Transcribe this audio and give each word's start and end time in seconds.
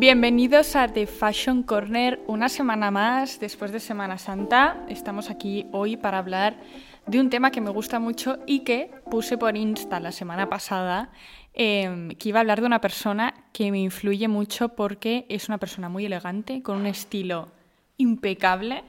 Bienvenidos 0.00 0.76
a 0.76 0.86
The 0.86 1.08
Fashion 1.08 1.64
Corner, 1.64 2.20
una 2.28 2.48
semana 2.48 2.92
más 2.92 3.40
después 3.40 3.72
de 3.72 3.80
Semana 3.80 4.16
Santa. 4.16 4.84
Estamos 4.88 5.28
aquí 5.28 5.66
hoy 5.72 5.96
para 5.96 6.18
hablar 6.18 6.56
de 7.08 7.18
un 7.18 7.30
tema 7.30 7.50
que 7.50 7.60
me 7.60 7.70
gusta 7.70 7.98
mucho 7.98 8.38
y 8.46 8.60
que 8.60 8.92
puse 9.10 9.36
por 9.36 9.56
Insta 9.56 9.98
la 9.98 10.12
semana 10.12 10.48
pasada, 10.48 11.10
em, 11.52 12.10
que 12.10 12.28
iba 12.28 12.38
a 12.38 12.42
hablar 12.42 12.60
de 12.60 12.66
una 12.68 12.80
persona 12.80 13.34
que 13.52 13.72
me 13.72 13.80
influye 13.80 14.28
mucho 14.28 14.68
porque 14.68 15.26
es 15.28 15.48
una 15.48 15.58
persona 15.58 15.88
muy 15.88 16.06
elegante, 16.06 16.62
con 16.62 16.78
un 16.78 16.86
estilo 16.86 17.48
impecable, 17.96 18.84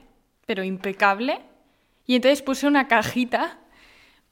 pero 0.46 0.62
impecable. 0.62 1.40
Y 2.06 2.14
entonces 2.14 2.40
puse 2.40 2.68
una 2.68 2.86
cajita 2.86 3.58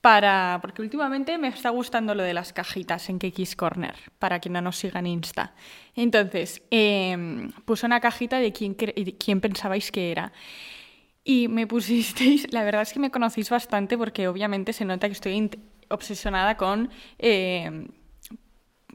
para. 0.09 0.59
Porque 0.63 0.81
últimamente 0.81 1.37
me 1.37 1.49
está 1.49 1.69
gustando 1.69 2.15
lo 2.15 2.23
de 2.23 2.33
las 2.33 2.55
cajitas 2.55 3.11
en 3.11 3.19
KX 3.19 3.57
Corner, 3.57 3.95
para 4.19 4.41
quien 4.41 4.55
no 4.55 4.63
nos 4.63 4.77
siga 4.79 5.01
en 5.01 5.07
Insta. 5.07 5.53
Entonces, 5.95 6.63
eh, 6.71 7.51
puse 7.67 7.85
una 7.85 8.01
cajita 8.01 8.39
de 8.39 8.51
quién, 8.51 8.75
quién 8.75 9.41
pensabais 9.43 9.93
que 9.93 10.11
era. 10.11 10.33
Y 11.25 11.49
me 11.49 11.67
pusisteis, 11.67 12.51
la 12.55 12.65
verdad 12.65 12.83
es 12.83 12.95
que 12.95 13.01
me 13.01 13.11
conocéis 13.11 13.51
bastante 13.51 13.99
porque 13.99 14.29
obviamente 14.29 14.73
se 14.73 14.87
nota 14.87 15.09
que 15.09 15.13
estoy 15.13 15.51
obsesionada 15.91 16.57
con... 16.57 16.89
Eh, 17.19 17.87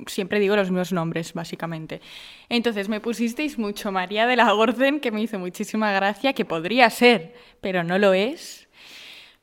siempre 0.07 0.40
digo 0.40 0.55
los 0.55 0.71
mismos 0.71 0.91
nombres, 0.91 1.34
básicamente. 1.34 2.02
Entonces 2.49 2.90
me 2.90 2.99
pusisteis 2.99 3.59
mucho 3.59 3.91
María 3.91 4.26
de 4.26 4.35
la 4.35 4.55
Orden, 4.55 4.99
que 4.99 5.12
me 5.12 5.21
hizo 5.21 5.38
muchísima 5.38 5.91
gracia, 5.91 6.34
que 6.34 6.45
podría 6.45 6.90
ser, 6.90 7.35
pero 7.62 7.84
no 7.84 7.99
lo 7.99 8.13
es. 8.13 8.62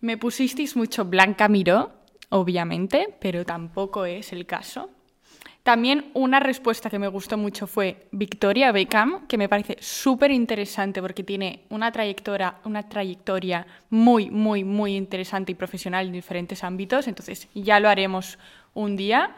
Me 0.01 0.17
pusisteis 0.17 0.77
mucho 0.77 1.05
Blanca 1.05 1.49
Miró, 1.49 1.93
obviamente, 2.31 3.17
pero 3.21 3.45
tampoco 3.45 4.07
es 4.07 4.33
el 4.33 4.47
caso. 4.47 4.91
También 5.63 6.11
una 6.15 6.41
respuesta 6.41 6.89
que 6.89 6.99
me 6.99 7.07
gustó 7.09 7.37
mucho 7.37 7.67
fue 7.67 8.09
Victoria 8.13 8.73
Beckham, 8.73 9.27
que 9.27 9.37
me 9.37 9.49
parece 9.49 9.77
súper 9.79 10.31
interesante 10.31 11.03
porque 11.03 11.23
tiene 11.23 11.67
una 11.69 11.93
trayectoria, 11.93 12.57
una 12.65 12.89
trayectoria 12.89 13.67
muy, 13.91 14.31
muy, 14.31 14.65
muy 14.65 14.97
interesante 14.97 15.53
y 15.53 15.55
profesional 15.55 16.07
en 16.07 16.13
diferentes 16.15 16.65
ámbitos, 16.65 17.07
entonces 17.07 17.47
ya 17.55 17.79
lo 17.79 17.91
haremos 17.91 18.39
un 18.73 18.97
día. 18.97 19.37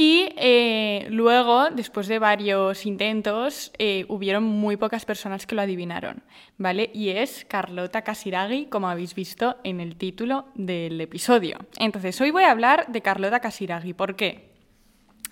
Y 0.00 0.28
eh, 0.36 1.08
luego, 1.10 1.70
después 1.70 2.06
de 2.06 2.20
varios 2.20 2.86
intentos, 2.86 3.72
eh, 3.78 4.06
hubieron 4.08 4.44
muy 4.44 4.76
pocas 4.76 5.04
personas 5.04 5.44
que 5.44 5.56
lo 5.56 5.62
adivinaron, 5.62 6.22
¿vale? 6.56 6.88
Y 6.94 7.08
es 7.08 7.44
Carlota 7.48 8.02
Casiraghi, 8.02 8.66
como 8.66 8.88
habéis 8.88 9.16
visto 9.16 9.56
en 9.64 9.80
el 9.80 9.96
título 9.96 10.50
del 10.54 11.00
episodio. 11.00 11.58
Entonces, 11.80 12.20
hoy 12.20 12.30
voy 12.30 12.44
a 12.44 12.52
hablar 12.52 12.86
de 12.86 13.02
Carlota 13.02 13.40
Casiraghi. 13.40 13.92
¿Por 13.92 14.14
qué? 14.14 14.52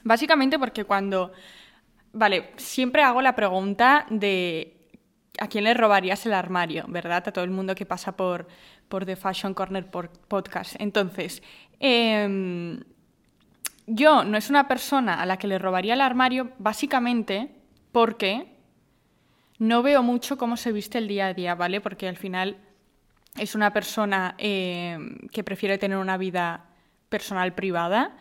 Básicamente 0.03 0.59
porque 0.59 0.83
cuando... 0.83 1.31
Vale, 2.13 2.51
siempre 2.57 3.05
hago 3.05 3.23
la 3.23 3.37
pregunta 3.37 4.05
de 4.11 4.89
a 5.39 5.47
quién 5.47 5.63
le 5.63 5.75
robarías 5.75 6.27
el 6.27 6.33
armario, 6.33 6.87
¿verdad? 6.89 7.23
A 7.25 7.33
todo 7.33 7.45
el 7.45 7.51
mundo 7.53 7.77
que 7.77 7.87
pasa 7.87 8.17
por, 8.17 8.49
por 8.89 9.07
The 9.07 9.15
Fashion 9.15 9.55
Corner 9.55 9.89
podcast. 9.89 10.75
Entonces, 10.81 11.41
eh, 11.79 12.83
yo 13.87 14.25
no 14.25 14.37
es 14.37 14.51
una 14.51 14.69
persona 14.69 15.21
a 15.21 15.27
la 15.27 15.39
que 15.39 15.47
le 15.47 15.59
robaría 15.59 15.95
el 15.95 16.01
armario 16.01 16.51
básicamente 16.59 17.51
porque 17.93 18.47
no 19.59 19.83
veo 19.83 20.03
mucho 20.03 20.37
cómo 20.37 20.57
se 20.57 20.73
viste 20.73 20.99
el 20.99 21.09
día 21.09 21.29
a 21.29 21.35
día, 21.35 21.55
¿vale? 21.55 21.81
Porque 21.81 22.09
al 22.09 22.17
final 22.17 22.59
es 23.39 23.55
una 23.55 23.73
persona 23.73 24.35
eh, 24.39 24.99
que 25.33 25.45
prefiere 25.45 25.79
tener 25.79 25.99
una 25.99 26.17
vida 26.17 26.67
personal 27.09 27.55
privada 27.55 28.17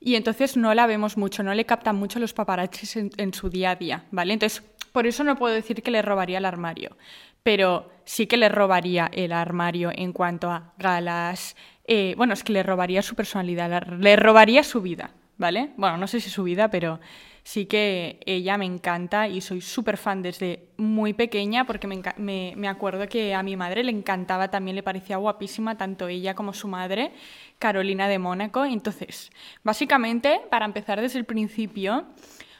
y 0.00 0.16
entonces 0.16 0.56
no 0.56 0.74
la 0.74 0.86
vemos 0.86 1.16
mucho, 1.16 1.42
no 1.42 1.54
le 1.54 1.66
captan 1.66 1.96
mucho 1.96 2.18
los 2.18 2.32
paparazzis 2.32 2.96
en, 2.96 3.10
en 3.16 3.34
su 3.34 3.48
día 3.50 3.70
a 3.70 3.76
día, 3.76 4.04
¿vale? 4.10 4.32
Entonces, 4.32 4.62
por 4.90 5.06
eso 5.06 5.22
no 5.24 5.36
puedo 5.36 5.54
decir 5.54 5.82
que 5.82 5.90
le 5.90 6.02
robaría 6.02 6.38
el 6.38 6.44
armario, 6.44 6.96
pero 7.42 7.90
sí 8.04 8.26
que 8.26 8.36
le 8.36 8.48
robaría 8.48 9.08
el 9.12 9.32
armario 9.32 9.90
en 9.94 10.12
cuanto 10.12 10.50
a 10.50 10.72
galas, 10.78 11.56
eh, 11.94 12.14
bueno, 12.16 12.32
es 12.32 12.42
que 12.42 12.54
le 12.54 12.62
robaría 12.62 13.02
su 13.02 13.14
personalidad, 13.14 13.86
le 13.86 14.16
robaría 14.16 14.62
su 14.62 14.80
vida, 14.80 15.10
¿vale? 15.36 15.74
Bueno, 15.76 15.98
no 15.98 16.06
sé 16.06 16.20
si 16.20 16.30
su 16.30 16.42
vida, 16.42 16.70
pero 16.70 17.00
sí 17.42 17.66
que 17.66 18.18
ella 18.24 18.56
me 18.56 18.64
encanta 18.64 19.28
y 19.28 19.42
soy 19.42 19.60
súper 19.60 19.98
fan 19.98 20.22
desde 20.22 20.70
muy 20.78 21.12
pequeña 21.12 21.66
porque 21.66 21.86
me, 21.86 22.54
me, 22.56 22.68
acuerdo 22.68 23.06
que 23.08 23.34
a 23.34 23.42
mi 23.42 23.56
madre 23.56 23.84
le 23.84 23.92
encantaba, 23.92 24.48
también 24.48 24.74
le 24.74 24.82
parecía 24.82 25.18
guapísima 25.18 25.76
tanto 25.76 26.08
ella 26.08 26.34
como 26.34 26.54
su 26.54 26.66
madre, 26.66 27.12
Carolina 27.58 28.08
de 28.08 28.18
Mónaco. 28.18 28.64
Entonces, 28.64 29.30
básicamente, 29.62 30.40
para 30.50 30.64
empezar 30.64 30.98
desde 30.98 31.18
el 31.18 31.26
principio, 31.26 32.06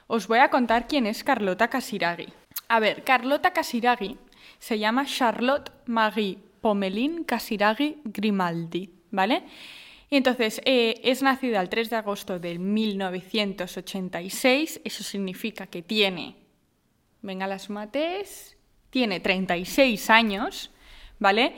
os 0.08 0.28
voy 0.28 0.40
a 0.40 0.50
contar 0.50 0.86
quién 0.88 1.06
es 1.06 1.24
Carlota 1.24 1.68
Casiraghi. 1.68 2.28
A 2.68 2.80
ver, 2.80 3.02
Carlota 3.02 3.54
Casiraghi 3.54 4.18
se 4.58 4.78
llama 4.78 5.06
Charlotte 5.06 5.72
Marie 5.86 6.36
Pomelin 6.60 7.24
Casiraghi 7.24 8.02
Grimaldi. 8.04 9.01
¿Vale? 9.12 9.44
Y 10.10 10.16
entonces, 10.16 10.60
eh, 10.64 11.00
es 11.04 11.22
nacida 11.22 11.60
el 11.60 11.68
3 11.68 11.90
de 11.90 11.96
agosto 11.96 12.40
de 12.40 12.58
1986, 12.58 14.80
eso 14.84 15.04
significa 15.04 15.68
que 15.68 15.82
tiene, 15.82 16.34
venga 17.22 17.46
las 17.46 17.70
mates, 17.70 18.58
tiene 18.90 19.20
36 19.20 20.10
años, 20.10 20.72
¿vale? 21.18 21.54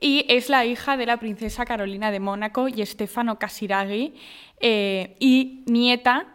Y 0.00 0.24
es 0.28 0.48
la 0.48 0.66
hija 0.66 0.96
de 0.96 1.06
la 1.06 1.18
princesa 1.18 1.64
Carolina 1.64 2.10
de 2.10 2.18
Mónaco 2.18 2.66
y 2.66 2.84
Stefano 2.84 3.38
Casiraghi, 3.38 4.14
eh, 4.58 5.14
y 5.20 5.62
nieta 5.66 6.34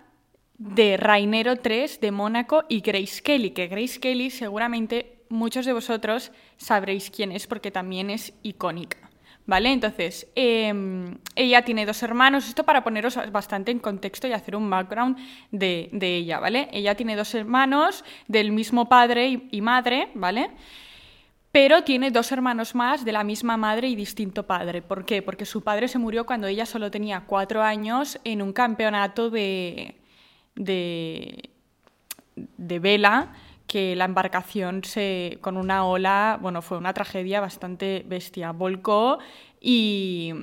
de 0.57 0.95
Rainero 0.95 1.55
III 1.55 1.97
de 1.99 2.11
Mónaco 2.11 2.63
y 2.69 2.79
Grace 2.79 3.21
Kelly, 3.21 3.51
que 3.51 3.67
Grace 3.67 3.99
Kelly 3.99 4.29
seguramente 4.29 5.25
muchos 5.29 5.65
de 5.65 5.73
vosotros 5.73 6.31
sabréis 6.55 7.11
quién 7.11 7.33
es 7.33 7.45
porque 7.45 7.71
también 7.71 8.09
es 8.09 8.33
icónica. 8.41 9.07
¿Vale? 9.47 9.71
Entonces, 9.71 10.27
em, 10.35 11.19
ella 11.33 11.61
tiene 11.61 11.85
dos 11.85 12.03
hermanos, 12.03 12.49
esto 12.49 12.65
para 12.65 12.83
poneros 12.83 13.17
bastante 13.31 13.71
en 13.71 13.79
contexto 13.79 14.27
y 14.27 14.33
hacer 14.33 14.57
un 14.57 14.69
background 14.69 15.17
de, 15.51 15.89
ella, 16.01 16.41
¿vale? 16.41 16.67
Ella 16.73 16.95
tiene 16.95 17.15
dos 17.15 17.33
hermanos 17.33 18.03
del 18.27 18.51
mismo 18.51 18.89
padre 18.89 19.47
y, 19.49 19.61
madre, 19.61 20.09
¿vale? 20.15 20.49
Pero 21.53 21.85
tiene 21.85 22.11
dos 22.11 22.29
hermanos 22.33 22.75
más 22.75 23.05
de 23.05 23.13
la 23.13 23.23
misma 23.23 23.55
madre 23.55 23.87
y 23.87 23.95
distinto 23.95 24.45
padre. 24.45 24.81
¿Por 24.81 25.05
qué? 25.05 25.21
Porque 25.21 25.45
su 25.45 25.63
padre 25.63 25.87
se 25.87 25.97
murió 25.97 26.25
cuando 26.25 26.47
ella 26.47 26.65
solo 26.65 26.91
tenía 26.91 27.21
cuatro 27.21 27.63
años 27.63 28.19
en 28.25 28.41
un 28.41 28.51
campeonato 28.51 29.29
de, 29.29 29.95
de, 30.55 31.51
de 32.35 32.79
vela 32.79 33.31
que 33.67 33.95
la 33.95 34.05
embarcación 34.05 34.83
se, 34.83 35.37
con 35.41 35.57
una 35.57 35.85
ola, 35.85 36.39
bueno, 36.41 36.61
fue 36.61 36.77
una 36.77 36.93
tragedia 36.93 37.41
bastante 37.41 38.03
bestia. 38.07 38.51
Volcó 38.53 39.19
y, 39.59 40.33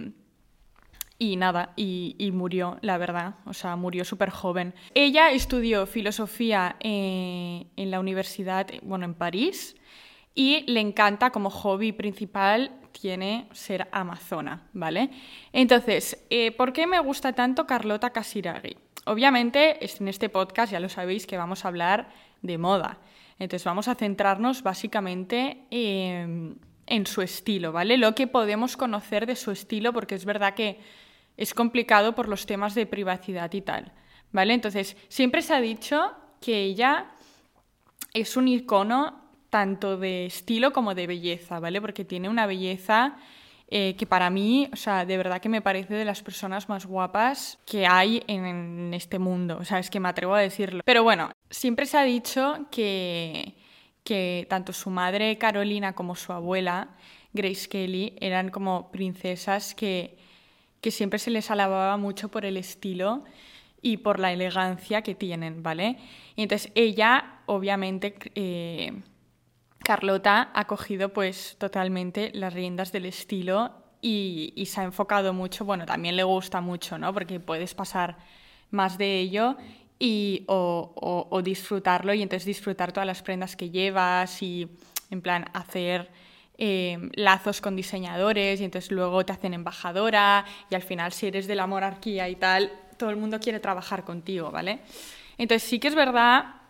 y 1.19 1.37
nada, 1.37 1.73
y, 1.75 2.31
murió, 2.33 2.79
la 2.83 2.99
verdad, 2.99 3.37
o 3.47 3.55
sea, 3.55 3.77
murió 3.77 4.05
súper 4.05 4.31
joven. 4.31 4.75
Ella 4.95 5.31
estudió 5.31 5.87
filosofía 5.87 6.77
eh, 6.81 7.67
en 7.77 7.91
la 7.91 7.99
universidad, 7.99 8.67
bueno, 8.83 9.07
en 9.07 9.15
París, 9.15 9.75
y 10.35 10.71
le 10.71 10.81
encanta 10.81 11.31
como 11.31 11.49
hobby 11.49 11.93
principal 11.93 12.73
tiene 12.93 13.49
ser 13.53 13.89
amazona, 13.91 14.69
¿vale? 14.73 15.11
Entonces, 15.53 16.25
eh, 16.31 16.53
¿por 16.53 16.73
qué 16.73 16.87
me 16.87 17.01
gusta 17.01 17.33
tanto 17.33 17.67
Carlota 17.67 18.11
Casiraghi? 18.11 18.77
Obviamente, 19.07 19.79
en 19.85 20.09
este 20.09 20.29
podcast 20.29 20.73
ya 20.73 20.81
lo 20.81 20.89
sabéis 20.89 21.27
que 21.27 21.37
vamos 21.37 21.65
a 21.65 21.69
hablar 21.69 22.09
de 22.43 22.59
moda. 22.59 22.99
Entonces 23.39 23.65
vamos 23.65 23.89
a 23.89 23.95
centrarnos 23.95 24.63
básicamente 24.63 25.67
en, 25.71 26.59
su 27.07 27.23
estilo, 27.23 27.73
¿vale? 27.73 27.97
Lo 27.97 28.15
que 28.15 28.27
podemos 28.27 28.77
conocer 28.77 29.27
de 29.27 29.37
su 29.37 29.51
estilo, 29.51 29.93
porque 29.93 30.15
es 30.15 30.25
verdad 30.25 30.55
que 30.55 30.79
es 31.37 31.55
complicado 31.55 32.15
por 32.15 32.29
los 32.29 32.47
temas 32.47 32.75
de 32.75 32.87
privacidad 32.87 33.53
y 33.53 33.61
tal, 33.61 33.93
¿vale? 34.33 34.55
Entonces, 34.55 34.97
siempre 35.09 35.43
se 35.43 35.55
ha 35.55 35.61
dicho 35.61 36.13
que 36.41 36.63
ella 36.63 37.11
es 38.13 38.37
un 38.37 38.49
icono 38.49 39.21
tanto 39.51 39.97
de 39.97 40.27
estilo 40.27 40.73
como 40.73 40.95
de 40.95 41.07
belleza, 41.07 41.61
¿vale? 41.61 41.81
Porque 41.81 42.05
tiene 42.05 42.29
una 42.29 42.47
belleza 42.47 43.17
eh, 43.69 43.97
que 43.97 44.07
para 44.07 44.31
mí, 44.31 44.69
o 44.73 44.77
sea, 44.77 45.05
de 45.05 45.17
verdad 45.17 45.41
que 45.41 45.49
me 45.49 45.63
parece 45.63 45.95
de 45.95 46.05
las 46.05 46.23
personas 46.23 46.69
más 46.69 46.87
guapas 46.87 47.59
que 47.67 47.87
hay 47.87 48.23
en, 48.27 48.93
este 48.95 49.19
mundo. 49.19 49.59
O 49.61 49.65
sea, 49.65 49.79
es 49.79 49.91
que 49.91 50.01
me 50.01 50.09
atrevo 50.09 50.35
a 50.35 50.41
decirlo. 50.41 50.83
Pero 50.85 51.03
bueno, 51.03 51.31
siempre 51.51 51.87
se 51.87 51.99
ha 51.99 52.05
dicho 52.05 52.67
que, 52.71 53.55
que 54.05 54.47
tanto 54.49 54.73
su 54.73 54.91
madre 54.91 55.39
Carolina 55.39 55.95
como 55.95 56.15
su 56.15 56.33
abuela 56.33 56.91
Grace 57.33 57.69
Kelly 57.69 58.17
eran 58.21 58.51
como 58.51 58.93
princesas 58.93 59.75
que, 59.75 60.19
que 60.81 60.91
siempre 60.91 61.19
se 61.19 61.31
les 61.31 61.51
alababa 61.51 61.97
mucho 61.97 62.31
por 62.31 62.45
el 62.45 62.57
estilo 62.57 63.25
y 63.83 63.99
por 63.99 64.21
la 64.21 64.33
elegancia 64.33 65.03
que 65.03 65.15
tienen, 65.15 65.63
¿vale? 65.63 65.99
Y 66.37 66.43
entonces 66.43 66.71
ella, 66.75 67.41
obviamente, 67.47 68.15
eh, 68.35 68.93
Carlota 69.85 70.51
ha 70.55 70.67
cogido 70.67 71.11
pues 71.11 71.57
totalmente 71.59 72.31
las 72.35 72.53
riendas 72.53 72.91
del 72.91 73.07
estilo 73.07 73.73
y, 74.01 74.65
se 74.67 74.81
ha 74.81 74.85
enfocado 74.85 75.33
mucho, 75.33 75.65
bueno, 75.65 75.87
también 75.87 76.17
le 76.17 76.25
gusta 76.25 76.61
mucho, 76.61 76.99
¿no? 76.99 77.15
Porque 77.15 77.41
puedes 77.41 77.75
pasar 77.75 78.19
más 78.71 78.99
de 78.99 79.21
ello 79.21 79.57
y, 79.99 80.45
o, 80.49 81.41
disfrutarlo 81.43 82.13
y 82.13 82.23
entonces 82.23 82.45
disfrutar 82.45 82.93
todas 82.93 83.07
las 83.07 83.23
prendas 83.23 83.57
que 83.57 83.71
llevas 83.71 84.43
y 84.43 84.69
en 85.11 85.23
plan 85.23 85.47
hacer 85.55 86.11
em, 86.59 87.11
lazos 87.15 87.61
con 87.61 87.77
diseñadores 87.77 88.61
y 88.61 88.65
entonces 88.65 88.91
luego 88.91 89.25
te 89.25 89.33
hacen 89.33 89.55
embajadora 89.55 90.45
y 90.71 90.75
al 90.75 90.83
final 90.83 91.13
si 91.13 91.29
eres 91.29 91.47
de 91.47 91.55
la 91.55 91.67
monarquía 91.67 92.29
y 92.29 92.37
tal, 92.37 92.73
todo 92.99 93.11
el 93.11 93.17
mundo 93.17 93.41
quiere 93.41 93.61
trabajar 93.61 94.05
contigo, 94.05 94.51
¿vale? 94.51 94.81
Entonces 95.39 95.69
sí 95.69 95.79
que 95.79 95.89
es 95.89 95.95
verdad 95.95 96.64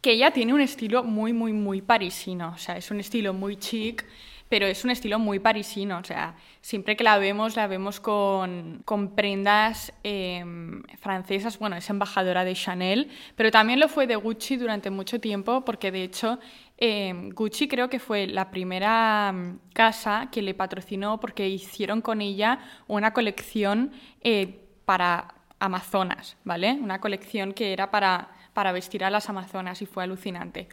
que 0.00 0.12
ella 0.12 0.30
tiene 0.30 0.54
un 0.54 0.60
estilo 0.60 1.04
muy, 1.04 1.32
muy, 1.32 1.52
muy 1.52 1.82
parisino, 1.82 2.52
o 2.54 2.58
sea, 2.58 2.76
es 2.76 2.90
un 2.90 3.00
estilo 3.00 3.34
muy 3.34 3.56
chic, 3.56 4.06
pero 4.50 4.66
es 4.66 4.84
un 4.84 4.90
estilo 4.90 5.20
muy 5.20 5.38
parisino, 5.38 5.98
o 5.98 6.04
sea, 6.04 6.34
siempre 6.60 6.96
que 6.96 7.04
la 7.04 7.18
vemos, 7.18 7.54
la 7.54 7.68
vemos 7.68 8.00
con, 8.00 8.82
con 8.84 9.14
prendas 9.14 9.92
em, 10.02 10.82
francesas, 10.98 11.56
bueno, 11.60 11.76
es 11.76 11.88
embajadora 11.88 12.44
de 12.44 12.54
Chanel, 12.54 13.10
pero 13.36 13.52
también 13.52 13.78
lo 13.78 13.88
fue 13.88 14.08
de 14.08 14.16
Gucci 14.16 14.56
durante 14.56 14.90
mucho 14.90 15.20
tiempo, 15.20 15.64
porque 15.64 15.92
de 15.92 16.02
hecho 16.02 16.40
em, 16.78 17.30
Gucci 17.30 17.68
creo 17.68 17.88
que 17.88 18.00
fue 18.00 18.26
la 18.26 18.50
primera 18.50 19.30
mm, 19.32 19.60
casa 19.72 20.28
que 20.32 20.42
le 20.42 20.54
patrocinó 20.54 21.20
porque 21.20 21.48
hicieron 21.48 22.00
con 22.00 22.20
ella 22.20 22.58
una 22.88 23.12
colección 23.12 23.92
eh, 24.22 24.66
para 24.84 25.34
Amazonas, 25.60 26.36
¿vale? 26.42 26.72
Una 26.72 27.00
colección 27.00 27.52
que 27.52 27.72
era 27.72 27.92
para, 27.92 28.30
para 28.52 28.72
vestir 28.72 29.04
a 29.04 29.10
las 29.10 29.28
Amazonas 29.28 29.82
y 29.82 29.86
fue 29.86 30.04
alucinante. 30.04 30.68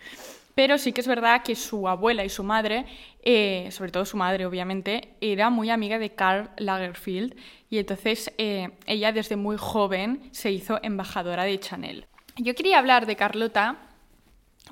Pero 0.57 0.79
sí 0.79 0.91
que 0.91 1.01
es 1.01 1.07
verdad 1.07 1.43
que 1.43 1.55
su 1.55 1.87
abuela 1.87 2.25
y 2.25 2.29
su 2.29 2.43
madre, 2.43 2.87
eh, 3.21 3.69
sobre 3.69 3.91
todo 3.91 4.05
su 4.05 4.17
madre 4.17 4.47
obviamente, 4.47 5.13
era 5.21 5.51
muy 5.51 5.69
amiga 5.69 5.99
de 5.99 6.15
Karl 6.15 6.49
Lagerfeld 6.57 7.35
y 7.69 7.77
entonces 7.77 8.33
eh, 8.39 8.71
ella 8.87 9.11
desde 9.11 9.35
muy 9.35 9.55
joven 9.55 10.29
se 10.31 10.51
hizo 10.51 10.79
embajadora 10.81 11.43
de 11.43 11.59
Chanel. 11.59 12.07
Yo 12.37 12.55
quería 12.55 12.79
hablar 12.79 13.05
de 13.05 13.15
Carlota 13.15 13.77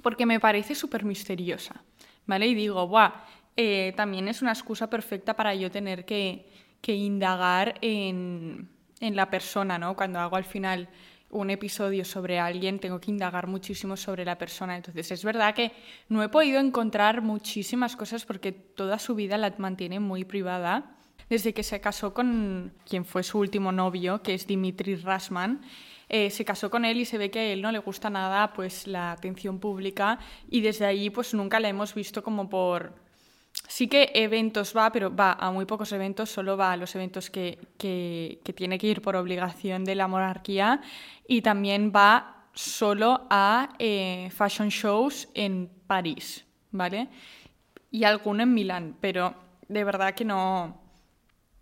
porque 0.02 0.26
me 0.26 0.40
parece 0.40 0.74
súper 0.74 1.06
misteriosa, 1.06 1.84
¿vale? 2.26 2.48
Y 2.48 2.56
digo, 2.56 2.88
¡buah! 2.88 3.12
Eh, 3.56 3.94
también 3.96 4.28
es 4.28 4.42
una 4.42 4.54
excusa 4.54 4.90
perfecta 4.90 5.36
para 5.36 5.54
yo 5.54 5.70
tener 5.70 6.04
que, 6.04 6.50
que 6.82 6.96
indagar 6.96 7.76
en, 7.82 8.70
en 9.00 9.16
la 9.16 9.30
persona, 9.30 9.78
¿no? 9.78 9.96
Cuando 9.96 10.20
hago 10.20 10.36
al 10.36 10.46
final 10.46 10.90
un 11.30 11.50
episodio 11.50 12.06
sobre 12.06 12.40
alguien, 12.40 12.80
tengo 12.80 13.00
que 13.00 13.12
indagar 13.12 13.48
muchísimo 13.48 13.98
sobre 13.98 14.26
la 14.26 14.38
persona. 14.38 14.76
Entonces 14.76 15.12
es 15.12 15.24
verdad 15.24 15.54
que 15.54 15.72
no 16.10 16.24
he 16.24 16.30
podido 16.30 16.60
encontrar 16.60 17.22
muchísimas 17.22 17.96
cosas 17.96 18.26
porque 18.26 18.52
toda 18.52 19.00
su 19.00 19.16
vida 19.16 19.38
la 19.38 19.54
mantiene 19.58 20.00
muy 20.00 20.24
privada. 20.24 20.96
Desde 21.30 21.54
que 21.54 21.64
se 21.64 21.82
casó 21.82 22.14
con 22.14 22.74
quien 22.88 23.04
fue 23.04 23.24
su 23.24 23.40
último 23.40 23.72
novio, 23.72 24.22
que 24.22 24.36
es 24.36 24.46
Dimitri 24.46 24.96
Rasman, 24.96 25.62
eh, 26.08 26.30
se 26.30 26.46
casó 26.46 26.70
con 26.70 26.86
él 26.86 26.98
y 26.98 27.06
se 27.06 27.18
ve 27.18 27.32
que 27.32 27.40
a 27.40 27.44
él 27.46 27.62
no 27.62 27.72
le 27.72 27.80
gusta 27.80 28.12
nada 28.12 28.54
pues 28.54 28.86
la 28.86 29.12
atención 29.12 29.60
pública 29.60 30.20
y 30.50 30.62
desde 30.62 30.86
ahí 30.86 31.10
pues 31.10 31.34
nunca 31.34 31.60
la 31.60 31.68
hemos 31.68 31.96
visto 31.96 32.22
como 32.24 32.48
por 32.48 33.05
sí 33.68 33.88
que 33.88 34.12
eventos 34.14 34.76
va, 34.76 34.92
pero 34.92 35.16
va 35.16 35.34
a 35.34 35.52
muy 35.52 35.66
pocos 35.66 35.92
eventos, 35.92 36.30
solo 36.30 36.58
va 36.58 36.72
a 36.72 36.78
los 36.78 36.96
eventos 36.96 37.30
que, 37.30 37.60
que, 37.78 38.40
tiene 38.56 38.78
que 38.78 38.88
ir 38.88 39.02
por 39.02 39.16
obligación 39.16 39.84
de 39.84 39.96
la 39.96 40.08
monarquía 40.08 40.82
y 41.28 41.42
también 41.42 41.92
va 41.96 42.48
solo 42.54 43.28
a 43.30 43.70
eh, 43.80 44.30
fashion 44.34 44.70
shows 44.70 45.28
en 45.34 45.70
París, 45.88 46.46
¿vale? 46.72 47.10
Y 47.92 48.04
alguno 48.04 48.44
en 48.44 48.54
Milán, 48.54 48.96
pero 49.02 49.36
de 49.68 49.84
verdad 49.84 50.14
que 50.14 50.26
no, 50.26 50.82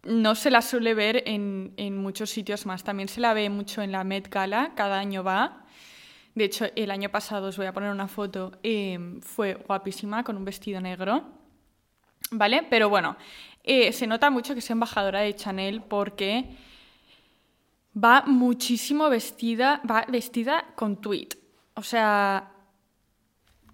no 0.03 0.35
se 0.35 0.51
la 0.51 0.61
suele 0.61 0.93
ver 0.93 1.23
en, 1.25 1.73
en 1.77 1.97
muchos 1.97 2.29
sitios 2.29 2.65
más. 2.65 2.83
También 2.83 3.07
se 3.07 3.21
la 3.21 3.33
ve 3.33 3.49
mucho 3.49 3.81
en 3.81 3.91
la 3.91 4.03
Met 4.03 4.29
Gala, 4.29 4.73
cada 4.75 4.99
año 4.99 5.23
va. 5.23 5.65
De 6.35 6.45
hecho, 6.45 6.65
el 6.75 6.89
año 6.91 7.09
pasado, 7.09 7.47
os 7.47 7.57
voy 7.57 7.67
a 7.67 7.73
poner 7.73 7.91
una 7.91 8.07
foto, 8.07 8.53
eh, 8.63 9.19
fue 9.21 9.53
guapísima 9.53 10.23
con 10.23 10.37
un 10.37 10.45
vestido 10.45 10.81
negro 10.81 11.42
¿vale? 12.31 12.65
Pero 12.69 12.89
bueno, 12.89 13.17
eh, 13.63 13.91
se 13.93 14.07
nota 14.07 14.29
mucho 14.29 14.53
que 14.53 14.59
es 14.59 14.69
embajadora 14.69 15.21
de 15.21 15.35
Chanel 15.35 15.81
porque 15.81 16.45
va 17.95 18.23
muchísimo 18.25 19.09
vestida, 19.09 19.81
va 19.89 20.05
vestida 20.07 20.65
con 20.75 20.99
tweet. 20.99 21.29
O 21.75 21.83
sea, 21.83 22.51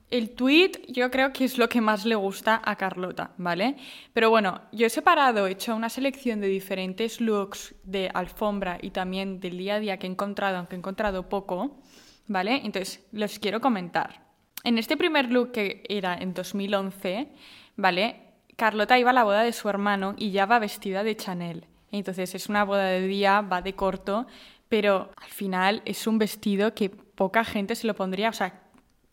el 0.09 0.31
tweet 0.31 0.71
yo 0.87 1.11
creo 1.11 1.31
que 1.31 1.45
es 1.45 1.57
lo 1.57 1.69
que 1.69 1.81
más 1.81 2.05
le 2.05 2.15
gusta 2.15 2.61
a 2.63 2.75
Carlota, 2.75 3.31
¿vale? 3.37 3.75
Pero 4.13 4.29
bueno, 4.29 4.61
yo 4.71 4.87
he 4.87 4.89
separado, 4.89 5.45
he 5.45 5.51
hecho 5.51 5.75
una 5.75 5.89
selección 5.89 6.41
de 6.41 6.47
diferentes 6.47 7.21
looks 7.21 7.75
de 7.83 8.09
alfombra 8.13 8.79
y 8.81 8.91
también 8.91 9.39
del 9.39 9.57
día 9.57 9.75
a 9.75 9.79
día 9.79 9.97
que 9.97 10.07
he 10.07 10.09
encontrado, 10.09 10.57
aunque 10.57 10.75
he 10.75 10.79
encontrado 10.79 11.29
poco, 11.29 11.79
¿vale? 12.27 12.61
Entonces, 12.63 13.05
los 13.11 13.37
quiero 13.39 13.61
comentar. 13.61 14.27
En 14.63 14.77
este 14.77 14.97
primer 14.97 15.31
look 15.31 15.51
que 15.51 15.83
era 15.87 16.15
en 16.15 16.33
2011, 16.33 17.29
¿vale? 17.77 18.28
Carlota 18.59 18.99
iba 18.99 19.11
a 19.11 19.13
la 19.13 19.23
boda 19.23 19.41
de 19.41 19.53
su 19.53 19.69
hermano 19.69 20.15
y 20.17 20.31
ya 20.31 20.45
va 20.45 20.59
vestida 20.59 21.03
de 21.03 21.15
Chanel. 21.15 21.65
Entonces 21.91 22.35
es 22.35 22.49
una 22.49 22.65
boda 22.65 22.83
de 22.83 23.07
día, 23.07 23.41
va 23.41 23.61
de 23.61 23.73
corto, 23.73 24.27
pero 24.67 25.11
al 25.15 25.29
final 25.29 25.81
es 25.85 26.05
un 26.05 26.17
vestido 26.19 26.75
que 26.75 26.89
poca 26.89 27.45
gente 27.45 27.73
se 27.73 27.87
lo 27.87 27.95
pondría. 27.95 28.29
O 28.29 28.33
sea, 28.33 28.61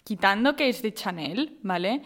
quitando 0.02 0.56
que 0.56 0.68
es 0.68 0.82
de 0.82 0.92
Chanel, 0.92 1.58
¿vale? 1.62 2.02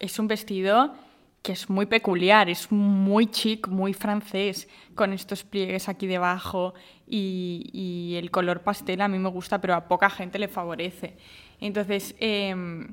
Es 0.00 0.18
un 0.18 0.26
vestido 0.26 0.94
que 1.42 1.52
es 1.52 1.70
muy 1.70 1.86
peculiar, 1.86 2.50
es 2.50 2.70
muy 2.72 3.28
chic, 3.28 3.68
muy 3.68 3.94
francés, 3.94 4.68
con 4.94 5.12
estos 5.12 5.44
pliegues 5.44 5.88
aquí 5.88 6.08
debajo 6.08 6.74
y, 7.06 8.14
el 8.16 8.30
color 8.30 8.62
pastel 8.62 9.00
a 9.00 9.08
mí 9.08 9.18
me 9.18 9.30
gusta, 9.30 9.60
pero 9.60 9.74
a 9.74 9.88
poca 9.88 10.10
gente 10.10 10.38
le 10.38 10.48
favorece. 10.48 11.16
Entonces, 11.60 12.14
em, 12.18 12.92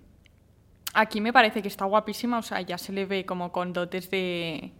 Aquí 1.00 1.22
me 1.22 1.32
parece 1.32 1.62
que 1.62 1.68
está 1.68 1.86
guapísima, 1.86 2.40
o 2.40 2.42
sea, 2.42 2.60
ya 2.62 2.80
se 2.80 2.92
le 2.92 3.06
ve 3.06 3.24
como 3.24 3.52
con 3.52 3.72
dotes 3.72 4.10
de, 4.10 4.72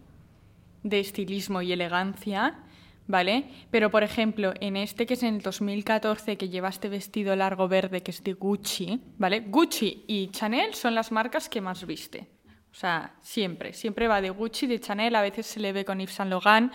de 0.82 0.98
estilismo 0.98 1.62
y 1.62 1.70
elegancia, 1.70 2.58
¿vale? 3.06 3.44
Pero, 3.70 3.88
por 3.92 4.02
ejemplo, 4.02 4.52
en 4.58 4.76
este 4.76 5.06
que 5.06 5.14
es 5.14 5.22
en 5.22 5.36
el 5.36 5.42
2014, 5.42 6.36
que 6.36 6.48
lleva 6.48 6.70
este 6.70 6.88
vestido 6.88 7.36
largo 7.36 7.68
verde 7.68 8.02
que 8.02 8.10
es 8.10 8.24
de 8.24 8.32
Gucci, 8.32 9.00
¿vale? 9.16 9.44
Gucci 9.46 10.06
y 10.08 10.26
Chanel 10.32 10.74
son 10.74 10.96
las 10.96 11.12
marcas 11.12 11.48
que 11.48 11.60
más 11.60 11.86
viste. 11.86 12.26
O 12.72 12.74
sea, 12.74 13.14
siempre, 13.22 13.72
siempre 13.72 14.08
va 14.08 14.20
de 14.20 14.30
Gucci, 14.30 14.66
de 14.66 14.80
Chanel, 14.80 15.14
a 15.14 15.22
veces 15.22 15.46
se 15.46 15.60
le 15.60 15.72
ve 15.72 15.84
con 15.84 16.00
Yves 16.00 16.16
Saint 16.16 16.30
Laurent, 16.30 16.72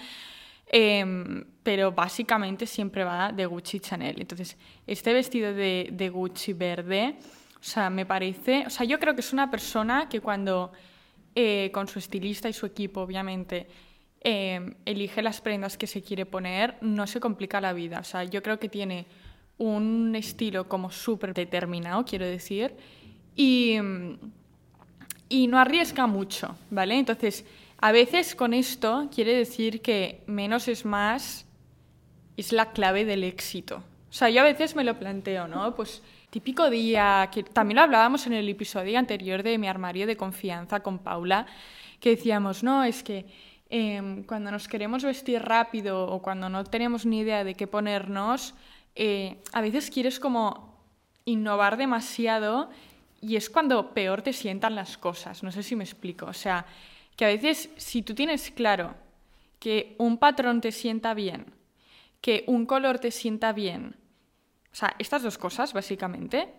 em, 0.68 1.44
pero 1.64 1.92
básicamente 1.92 2.66
siempre 2.66 3.04
va 3.04 3.34
de 3.34 3.46
Gucci 3.46 3.76
y 3.76 3.80
Chanel. 3.82 4.22
Entonces, 4.22 4.58
este 4.88 5.12
vestido 5.12 5.54
de, 5.54 5.90
de 5.92 6.08
Gucci 6.08 6.54
verde 6.54 7.18
o 7.64 7.66
sea, 7.66 7.90
me 7.90 8.06
parece, 8.06 8.66
o 8.68 8.70
sea, 8.70 8.86
yo 8.86 9.00
creo 9.00 9.16
que 9.16 9.22
es 9.22 9.32
una 9.32 9.50
persona 9.50 10.10
que 10.10 10.20
cuando 10.20 10.74
eh, 11.34 11.72
con 11.74 11.88
su 11.88 11.98
estilista 11.98 12.50
y 12.50 12.54
su 12.54 12.66
equipo, 12.66 13.00
obviamente, 13.00 13.68
eh, 14.20 14.76
elige 14.84 15.22
las 15.22 15.40
prendas 15.40 15.78
que 15.78 15.88
se 15.88 16.02
quiere 16.02 16.26
poner, 16.26 16.76
no 16.82 17.08
se 17.08 17.22
complica 17.22 17.62
la 17.62 17.72
vida. 17.72 18.00
O 18.00 18.04
sea, 18.04 18.26
yo 18.26 18.44
creo 18.44 18.60
que 18.60 18.68
tiene 18.68 19.06
un 19.58 20.14
estilo 20.14 20.68
como 20.68 20.92
súper 20.92 21.34
determinado, 21.34 22.04
quiero 22.04 22.26
decir, 22.26 22.76
y, 23.34 23.78
y 25.30 25.48
no 25.48 25.58
arriesga 25.58 26.06
mucho, 26.06 26.58
¿vale? 26.70 27.00
Entonces, 27.00 27.46
a 27.78 27.94
veces 27.94 28.36
con 28.36 28.54
esto 28.54 29.08
quiere 29.10 29.34
decir 29.36 29.82
que 29.82 30.22
menos 30.28 30.68
es 30.68 30.84
más 30.84 31.46
es 32.36 32.52
la 32.52 32.74
clave 32.74 33.06
del 33.06 33.24
éxito. 33.24 33.78
O 34.10 34.14
sea, 34.14 34.30
yo 34.30 34.42
a 34.42 34.44
veces 34.44 34.76
me 34.76 34.84
lo 34.84 35.00
planteo, 35.00 35.48
¿no? 35.48 35.74
Pues 35.76 36.02
típico 36.34 36.68
día, 36.72 37.30
que 37.32 37.44
también 37.44 37.76
lo 37.76 37.84
hablábamos 37.84 38.26
en 38.26 38.34
el 38.34 38.50
episodio 38.50 38.98
anterior 38.98 39.44
de 39.44 39.60
mi 39.60 39.68
armario 39.68 40.08
de 40.08 40.18
confianza 40.18 40.80
con 40.80 40.98
Paula, 40.98 41.46
que 42.00 42.10
decíamos, 42.10 42.64
no, 42.64 42.84
es 42.84 43.04
que 43.04 43.28
em, 43.70 44.24
cuando 44.24 44.50
nos 44.50 44.68
queremos 44.68 45.04
vestir 45.04 45.44
rápido 45.44 46.08
o 46.08 46.24
cuando 46.24 46.50
no 46.50 46.64
tenemos 46.64 47.06
ni 47.06 47.20
idea 47.20 47.44
de 47.44 47.54
qué 47.54 47.68
ponernos, 47.68 48.56
eh, 48.96 49.44
a 49.52 49.62
veces 49.62 49.92
quieres 49.92 50.20
como 50.20 50.74
innovar 51.26 51.78
demasiado 51.78 52.72
y 53.22 53.36
es 53.36 53.52
cuando 53.52 53.94
peor 53.94 54.24
te 54.24 54.34
sientan 54.34 54.74
las 54.74 54.98
cosas. 54.98 55.44
No 55.44 55.52
sé 55.52 55.62
si 55.62 55.76
me 55.76 55.84
explico. 55.84 56.26
O 56.26 56.34
sea, 56.34 56.66
que 57.16 57.26
a 57.26 57.28
veces 57.28 57.70
si 57.78 58.02
tú 58.02 58.16
tienes 58.16 58.50
claro 58.50 58.96
que 59.60 59.94
un 60.00 60.18
patrón 60.18 60.62
te 60.62 60.72
sienta 60.72 61.14
bien, 61.14 61.46
que 62.22 62.44
un 62.48 62.66
color 62.66 62.98
te 62.98 63.12
sienta 63.12 63.54
bien, 63.54 63.98
o 64.74 64.76
sea, 64.76 64.96
estas 64.98 65.22
dos 65.22 65.38
cosas, 65.38 65.72
básicamente, 65.72 66.50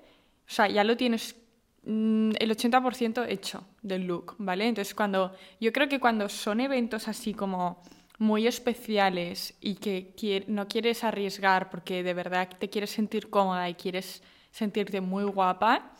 o 0.47 0.51
sea, 0.51 0.69
ya 0.69 0.85
lo 0.85 0.97
tienes 0.97 1.35
mm, 1.83 2.31
el 2.39 2.51
80% 2.57 3.27
hecho 3.29 3.67
del 3.83 4.07
look, 4.07 4.37
¿vale? 4.39 4.69
Entonces, 4.69 4.95
cuando 4.95 5.35
yo 5.61 5.73
creo 5.73 5.89
que 5.89 5.99
cuando 5.99 6.29
son 6.29 6.61
eventos 6.61 7.09
así 7.09 7.35
como 7.35 7.83
muy 8.19 8.47
especiales 8.47 9.55
y 9.61 9.75
que 9.75 10.45
no 10.47 10.69
quieres 10.69 11.03
arriesgar 11.03 11.69
porque 11.71 12.05
de 12.05 12.15
verdad 12.15 12.49
te 12.57 12.71
quieres 12.71 12.91
sentir 12.91 13.29
cómoda 13.29 13.69
y 13.69 13.75
quieres 13.75 14.23
sentirte 14.53 15.01
muy 15.01 15.25
guapa, 15.25 15.91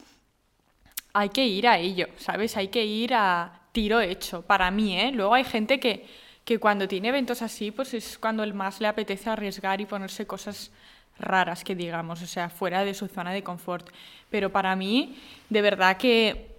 hay 1.13 1.29
que 1.31 1.47
ir 1.47 1.67
a 1.67 1.79
ello, 1.79 2.07
¿sabes? 2.17 2.57
Hay 2.57 2.69
que 2.69 2.85
ir 2.85 3.15
a 3.15 3.63
tiro 3.73 4.01
hecho, 4.01 4.43
para 4.43 4.71
mí, 4.71 4.99
¿eh? 4.99 5.11
Luego 5.13 5.35
hay 5.35 5.45
gente 5.45 5.81
que, 5.81 6.07
que 6.45 6.59
cuando 6.59 6.87
tiene 6.87 7.09
eventos 7.09 7.43
así, 7.43 7.73
pues 7.73 7.95
es 7.95 8.19
cuando 8.19 8.45
el 8.45 8.55
más 8.55 8.81
le 8.81 8.87
apetece 8.87 9.31
arriesgar 9.31 9.81
y 9.81 9.87
ponerse 9.87 10.27
cosas 10.27 10.71
raras 11.19 11.65
que 11.65 11.75
digamos, 11.75 12.23
o 12.23 12.27
sea, 12.27 12.49
fuera 12.49 12.85
de 12.85 12.95
su 12.95 13.09
zona 13.09 13.33
de 13.33 13.43
confort. 13.43 13.91
Pero 14.31 14.51
para 14.51 14.75
mí, 14.77 15.17
de 15.49 15.63
verdad 15.63 15.97
que 15.97 16.55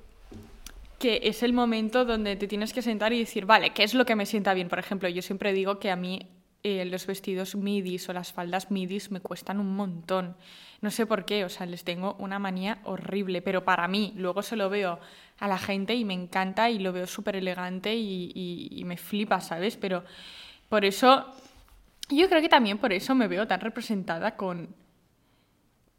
que 0.99 1.21
es 1.23 1.43
el 1.43 1.53
momento 1.53 2.05
donde 2.05 2.35
te 2.35 2.47
tienes 2.47 2.73
que 2.73 2.81
sentar 2.81 3.13
y 3.13 3.19
decir, 3.19 3.45
vale, 3.45 3.71
¿qué 3.71 3.83
es 3.83 3.93
lo 3.93 4.05
que 4.05 4.15
me 4.15 4.25
sienta 4.25 4.53
bien? 4.53 4.69
Por 4.69 4.79
ejemplo, 4.79 5.09
yo 5.09 5.21
siempre 5.21 5.53
digo 5.53 5.77
que 5.77 5.91
a 5.91 5.95
mí 5.95 6.27
eh, 6.63 6.85
los 6.85 7.05
vestidos 7.05 7.55
midis 7.55 8.07
o 8.09 8.13
las 8.13 8.33
faldas 8.33 8.71
midis 8.71 9.11
me 9.11 9.19
cuestan 9.19 9.59
un 9.59 9.75
montón. 9.75 10.35
No 10.81 10.91
sé 10.91 11.05
por 11.05 11.25
qué, 11.25 11.45
o 11.45 11.49
sea, 11.49 11.65
les 11.65 11.83
tengo 11.83 12.15
una 12.17 12.39
manía 12.39 12.79
horrible, 12.85 13.41
pero 13.41 13.63
para 13.63 13.87
mí, 13.87 14.13
luego 14.15 14.41
se 14.41 14.55
lo 14.55 14.69
veo 14.69 14.99
a 15.37 15.47
la 15.47 15.57
gente 15.57 15.93
y 15.95 16.05
me 16.05 16.13
encanta 16.13 16.69
y 16.69 16.79
lo 16.79 16.93
veo 16.93 17.07
súper 17.07 17.35
elegante 17.35 17.93
y, 17.95 18.31
y 18.71 18.83
me 18.85 18.97
flipa, 18.97 19.41
¿sabes? 19.41 19.77
Pero 19.77 20.03
por 20.69 20.85
eso, 20.85 21.25
yo 22.09 22.29
creo 22.29 22.41
que 22.41 22.49
también 22.49 22.77
por 22.77 22.93
eso 22.93 23.15
me 23.15 23.27
veo 23.27 23.47
tan 23.47 23.61
representada 23.61 24.35
con, 24.35 24.75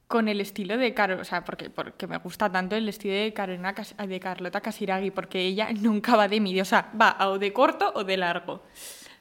con 0.06 0.28
el 0.28 0.40
estilo 0.40 0.76
de 0.76 0.94
Carolina, 0.94 1.22
o 1.22 1.24
sea, 1.24 1.44
porque, 1.44 1.70
porque 1.70 2.06
me 2.06 2.18
gusta 2.18 2.50
tanto 2.50 2.76
el 2.76 2.88
estilo 2.88 3.14
de, 3.14 3.32
Carolina, 3.32 3.74
de 3.74 4.20
Carlota 4.20 4.60
Casiraghi, 4.60 5.10
porque 5.10 5.40
ella 5.40 5.68
nunca 5.80 6.16
va 6.16 6.28
de 6.28 6.40
midi, 6.40 6.60
o 6.60 6.64
sea, 6.64 6.92
va 7.00 7.16
o 7.28 7.38
de 7.38 7.52
corto 7.52 7.92
o 7.94 8.04
de 8.04 8.16
largo. 8.16 8.62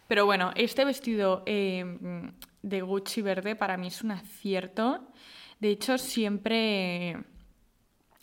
Pero 0.08 0.25
bueno, 0.25 0.51
este 0.56 0.86
vestido 0.86 1.42
em, 1.48 2.32
de 2.62 2.82
Gucci 2.82 3.22
verde 3.22 3.56
para 3.56 3.77
mí 3.77 3.88
es 3.88 4.04
un 4.04 4.12
acierto. 4.12 5.08
De 5.60 5.70
hecho, 5.70 5.98
siempre, 5.98 7.18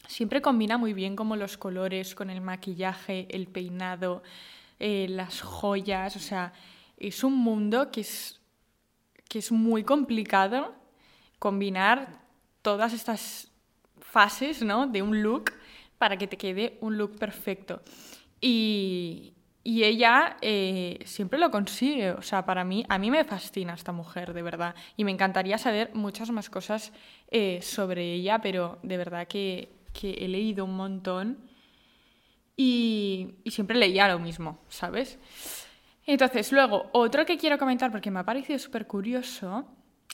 siempre 0.06 0.40
combina 0.40 0.78
muy 0.78 0.92
bien 0.92 1.16
como 1.16 1.34
los 1.34 1.56
colores 1.58 2.14
con 2.14 2.30
el 2.30 2.40
maquillaje, 2.40 3.26
el 3.30 3.48
peinado, 3.48 4.22
eh, 4.78 5.06
las 5.08 5.40
joyas, 5.40 6.14
o 6.14 6.20
sea, 6.20 6.52
es 6.96 7.24
un 7.24 7.34
mundo 7.34 7.90
que 7.90 8.02
es, 8.02 8.40
que 9.28 9.38
es 9.38 9.52
muy 9.52 9.84
complicado 9.84 10.74
combinar 11.38 12.20
todas 12.62 12.92
estas 12.92 13.50
fases 14.00 14.62
¿no? 14.62 14.86
de 14.86 15.02
un 15.02 15.22
look 15.22 15.52
para 15.98 16.16
que 16.16 16.26
te 16.26 16.36
quede 16.36 16.78
un 16.80 16.98
look 16.98 17.18
perfecto. 17.18 17.82
Y, 18.40 19.34
y 19.64 19.84
ella 19.84 20.36
eh, 20.40 20.98
siempre 21.04 21.38
lo 21.38 21.50
consigue. 21.50 22.10
O 22.12 22.22
sea, 22.22 22.44
para 22.44 22.64
mí, 22.64 22.84
a 22.88 22.98
mí 22.98 23.10
me 23.10 23.24
fascina 23.24 23.74
esta 23.74 23.92
mujer, 23.92 24.32
de 24.32 24.42
verdad. 24.42 24.74
Y 24.96 25.04
me 25.04 25.12
encantaría 25.12 25.58
saber 25.58 25.94
muchas 25.94 26.30
más 26.30 26.50
cosas 26.50 26.92
eh, 27.30 27.60
sobre 27.62 28.12
ella, 28.14 28.40
pero 28.40 28.78
de 28.82 28.96
verdad 28.96 29.28
que, 29.28 29.70
que 29.92 30.12
he 30.14 30.28
leído 30.28 30.64
un 30.64 30.76
montón 30.76 31.38
y, 32.56 33.34
y, 33.44 33.50
siempre 33.50 33.78
leía 33.78 34.08
lo 34.08 34.18
mismo, 34.18 34.58
¿sabes? 34.68 35.18
Entonces, 36.06 36.52
luego, 36.52 36.90
otro 36.92 37.24
que 37.24 37.38
quiero 37.38 37.58
comentar 37.58 37.90
porque 37.90 38.10
me 38.10 38.20
ha 38.20 38.24
parecido 38.24 38.58
súper 38.58 38.86
curioso 38.86 39.66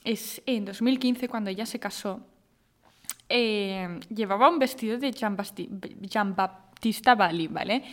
es 0.03 0.41
en 0.45 0.65
2015 0.65 1.27
cuando 1.27 1.49
ella 1.49 1.65
se 1.65 1.79
casó 1.79 2.25
eh, 3.29 3.99
llevaba 4.09 4.49
un 4.49 4.57
vestido 4.57 4.97
de 4.97 5.11
Jean-Baptista 5.11 7.13
Bali, 7.13 7.47
¿vale? 7.47 7.83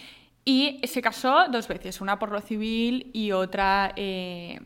Y 0.44 0.80
se 0.84 1.02
casó 1.02 1.48
dos 1.48 1.68
veces, 1.68 2.00
una 2.00 2.18
por 2.18 2.32
lo 2.32 2.40
civil 2.40 3.10
y 3.12 3.32
otra 3.32 3.92
eh, 3.96 4.58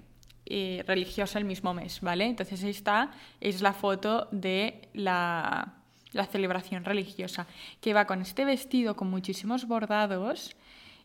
eh, 0.47 0.85
religiosa 0.87 1.41
el 1.41 1.45
mismo 1.45 1.75
mes, 1.75 2.01
¿vale? 2.01 2.27
Entonces 2.27 2.63
esta 2.63 3.11
es 3.41 3.63
la 3.63 3.73
foto 3.73 4.29
de 4.31 4.89
la, 4.95 5.75
la 6.13 6.27
celebración 6.27 6.85
religiosa, 6.85 7.49
que 7.81 7.93
va 7.93 8.07
con 8.07 8.23
este 8.23 8.45
vestido 8.45 8.95
con 8.95 9.11
muchísimos 9.11 9.67
bordados 9.67 10.55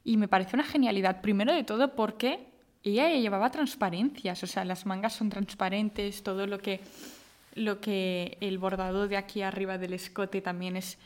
y 0.05 0.17
me 0.17 0.29
parece 0.29 0.55
una 0.55 0.63
genialidad, 0.63 1.19
primero 1.19 1.51
de 1.51 1.63
todo 1.63 1.95
porque 1.95 2.47
ella 2.83 3.09
llevaba 3.09 3.49
transparencias, 3.49 4.41
o 4.43 4.47
sea, 4.47 4.63
las 4.63 4.85
mangas 4.85 5.13
son 5.13 5.29
transparentes, 5.29 6.23
todo 6.23 6.47
lo 6.47 6.59
que 6.59 6.79
lo 7.55 7.79
que 7.79 8.37
el 8.41 8.57
bordado 8.57 9.07
de 9.07 9.17
aquí 9.17 9.41
arriba 9.41 9.77
del 9.77 9.93
escote 9.93 10.41
también 10.41 10.75
es 10.75 10.97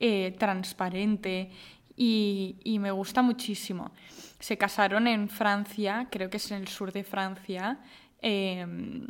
eh, 0.00 0.34
transparente 0.38 1.50
y, 1.96 2.78
me 2.80 2.90
gusta 2.90 3.22
muchísimo. 3.22 3.90
Se 4.38 4.56
casaron 4.56 5.06
en 5.06 5.28
Francia, 5.28 6.08
creo 6.10 6.30
que 6.30 6.36
es 6.36 6.50
en 6.50 6.58
el 6.58 6.68
sur 6.68 6.92
de 6.92 7.02
Francia. 7.04 7.80
Em, 8.20 9.06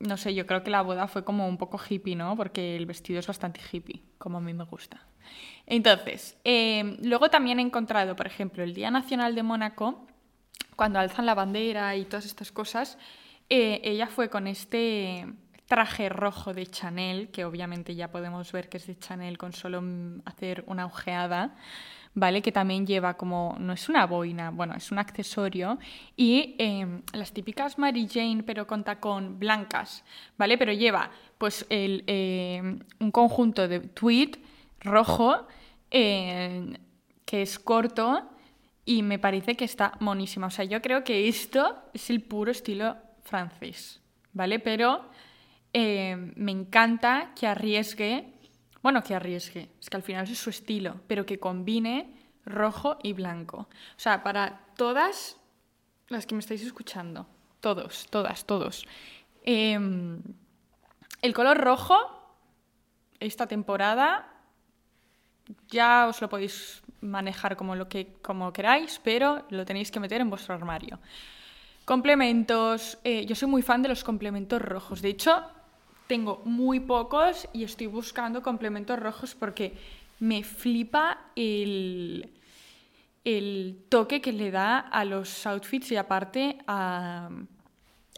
no 0.00 0.16
sé, 0.16 0.34
yo 0.34 0.46
creo 0.46 0.62
que 0.62 0.70
la 0.70 0.82
boda 0.82 1.06
fue 1.06 1.24
como 1.24 1.48
un 1.48 1.56
poco 1.56 1.78
hippie, 1.78 2.16
¿no? 2.16 2.36
Porque 2.36 2.76
el 2.76 2.86
vestido 2.86 3.20
es 3.20 3.26
bastante 3.26 3.60
hippie, 3.72 4.02
como 4.18 4.38
a 4.38 4.40
mí 4.40 4.52
me 4.52 4.64
gusta. 4.64 5.06
Entonces, 5.66 6.36
em, 6.44 6.96
luego 7.02 7.30
también 7.30 7.58
he 7.58 7.62
encontrado, 7.62 8.16
por 8.16 8.26
ejemplo, 8.26 8.62
el 8.62 8.74
Día 8.74 8.90
Nacional 8.90 9.34
de 9.34 9.42
Mónaco, 9.42 10.06
cuando 10.76 10.98
alzan 10.98 11.26
la 11.26 11.34
bandera 11.34 11.96
y 11.96 12.04
todas 12.04 12.26
estas 12.26 12.52
cosas, 12.52 12.98
eh, 13.48 13.80
ella 13.84 14.06
fue 14.06 14.28
con 14.28 14.46
este 14.46 15.26
traje 15.66 16.08
rojo 16.08 16.52
de 16.52 16.66
Chanel, 16.66 17.30
que 17.30 17.44
obviamente 17.44 17.94
ya 17.94 18.10
podemos 18.10 18.52
ver 18.52 18.68
que 18.68 18.76
es 18.76 18.86
de 18.86 18.98
Chanel 18.98 19.38
con 19.38 19.52
solo 19.52 19.82
hacer 20.26 20.64
una 20.66 20.84
ojeada, 20.84 21.54
¿vale? 22.14 22.42
Que 22.42 22.52
también 22.52 22.86
lleva 22.86 23.14
como, 23.14 23.56
no 23.58 23.72
es 23.72 23.88
una 23.88 24.06
boina, 24.06 24.50
bueno, 24.50 24.74
es 24.74 24.92
un 24.92 24.98
accesorio. 24.98 25.78
Y 26.16 26.56
em, 26.58 27.02
las 27.12 27.32
típicas 27.32 27.78
Mary 27.78 28.06
Jane, 28.06 28.42
pero 28.42 28.66
con 28.66 28.84
tacón 28.84 29.38
blancas, 29.38 30.04
¿vale? 30.36 30.58
Pero 30.58 30.72
lleva 30.72 31.10
pues 31.38 31.64
el, 31.70 32.04
em, 32.06 32.80
un 33.00 33.10
conjunto 33.10 33.66
de 33.66 33.80
tweed 33.80 34.36
rojo 34.82 35.46
que 35.90 37.42
es 37.42 37.58
corto 37.58 38.28
y 38.84 39.02
me 39.02 39.18
parece 39.18 39.56
que 39.56 39.64
está 39.64 39.92
monísima. 40.00 40.48
O 40.48 40.50
sea, 40.50 40.64
yo 40.64 40.82
creo 40.82 41.04
que 41.04 41.28
esto 41.28 41.82
es 41.92 42.10
el 42.10 42.22
puro 42.22 42.50
estilo 42.50 42.96
francés, 43.22 44.00
¿vale? 44.32 44.58
Pero 44.58 45.08
eh, 45.72 46.32
me 46.36 46.52
encanta 46.52 47.32
que 47.38 47.46
arriesgue, 47.46 48.32
bueno, 48.82 49.02
que 49.02 49.14
arriesgue, 49.14 49.70
es 49.80 49.88
que 49.88 49.96
al 49.96 50.02
final 50.02 50.28
es 50.28 50.38
su 50.38 50.50
estilo, 50.50 51.00
pero 51.06 51.24
que 51.24 51.38
combine 51.38 52.14
rojo 52.44 52.98
y 53.02 53.12
blanco. 53.12 53.68
O 53.96 53.98
sea, 53.98 54.22
para 54.22 54.66
todas 54.76 55.38
las 56.08 56.26
que 56.26 56.34
me 56.34 56.40
estáis 56.40 56.62
escuchando, 56.62 57.26
todos, 57.60 58.06
todas, 58.10 58.44
todos. 58.44 58.86
Em, 59.44 60.20
el 61.22 61.32
color 61.32 61.58
rojo, 61.58 61.96
esta 63.20 63.46
temporada, 63.46 64.31
ya 65.68 66.06
os 66.08 66.20
lo 66.20 66.28
podéis 66.28 66.82
manejar 67.00 67.56
como 67.56 67.74
lo 67.74 67.88
que 67.88 68.14
como 68.22 68.52
queráis, 68.52 69.00
pero 69.02 69.44
lo 69.50 69.64
tenéis 69.64 69.90
que 69.90 70.00
meter 70.00 70.20
en 70.20 70.30
vuestro 70.30 70.54
armario. 70.54 70.98
Complementos. 71.84 72.98
Eh, 73.02 73.26
yo 73.26 73.34
soy 73.34 73.48
muy 73.48 73.62
fan 73.62 73.82
de 73.82 73.88
los 73.88 74.04
complementos 74.04 74.62
rojos. 74.62 75.02
De 75.02 75.08
hecho, 75.08 75.42
tengo 76.06 76.42
muy 76.44 76.80
pocos 76.80 77.48
y 77.52 77.64
estoy 77.64 77.86
buscando 77.86 78.42
complementos 78.42 78.98
rojos 78.98 79.34
porque 79.34 79.76
me 80.20 80.44
flipa 80.44 81.18
el, 81.34 82.30
el 83.24 83.84
toque 83.88 84.20
que 84.20 84.32
le 84.32 84.50
da 84.50 84.78
a 84.78 85.04
los 85.04 85.46
outfits 85.46 85.90
y 85.90 85.96
aparte 85.96 86.58
a, 86.68 87.28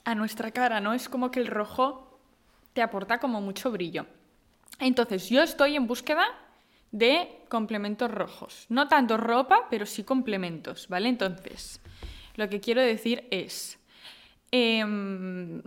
a 0.05 0.15
nuestra 0.15 0.51
cara, 0.51 0.81
¿no? 0.81 0.93
Es 0.93 1.09
como 1.09 1.31
que 1.31 1.41
el 1.41 1.47
rojo 1.47 2.21
te 2.75 2.83
aporta 2.83 3.19
como 3.19 3.41
mucho 3.41 3.71
brillo. 3.71 4.07
Entonces, 4.79 5.31
yo 5.31 5.43
estoy 5.43 5.77
en 5.77 5.87
búsqueda 5.87 6.27
de 6.95 7.43
complementos 7.49 8.09
rojos. 8.09 8.67
No 8.69 8.87
tanto 8.87 9.17
ropa, 9.17 9.67
pero 9.69 9.85
sí 9.85 10.05
complementos, 10.05 10.87
¿vale? 10.89 11.09
Entonces, 11.09 11.81
lo 12.37 12.49
que 12.49 12.61
quiero 12.61 12.81
decir 12.81 13.27
es... 13.33 13.81
Em, 14.53 15.61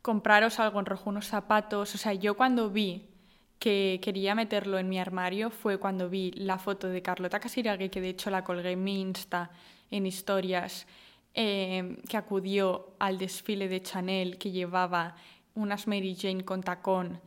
compraros 0.00 0.58
algo 0.58 0.80
en 0.80 0.86
rojo, 0.86 1.10
unos 1.10 1.26
zapatos. 1.26 1.94
O 1.94 1.98
sea, 1.98 2.14
yo 2.14 2.34
cuando 2.34 2.70
vi 2.70 3.10
que 3.58 4.00
quería 4.02 4.34
meterlo 4.34 4.78
en 4.78 4.88
mi 4.88 4.98
armario 4.98 5.50
fue 5.50 5.78
cuando 5.78 6.08
vi 6.08 6.32
la 6.32 6.58
foto 6.58 6.88
de 6.88 7.02
Carlota 7.02 7.38
Casiraghi, 7.38 7.90
que 7.90 8.00
de 8.00 8.08
hecho 8.08 8.30
la 8.30 8.44
colgué 8.44 8.72
en 8.72 8.82
mi 8.82 9.02
Insta, 9.02 9.50
en 9.90 10.06
historias, 10.06 10.86
em, 11.34 11.96
que 12.08 12.16
acudió 12.16 12.94
al 12.98 13.18
desfile 13.18 13.68
de 13.68 13.82
Chanel, 13.82 14.38
que 14.38 14.50
llevaba 14.50 15.14
unas 15.54 15.86
Mary 15.86 16.16
Jane 16.18 16.44
con 16.44 16.62
tacón, 16.62 17.20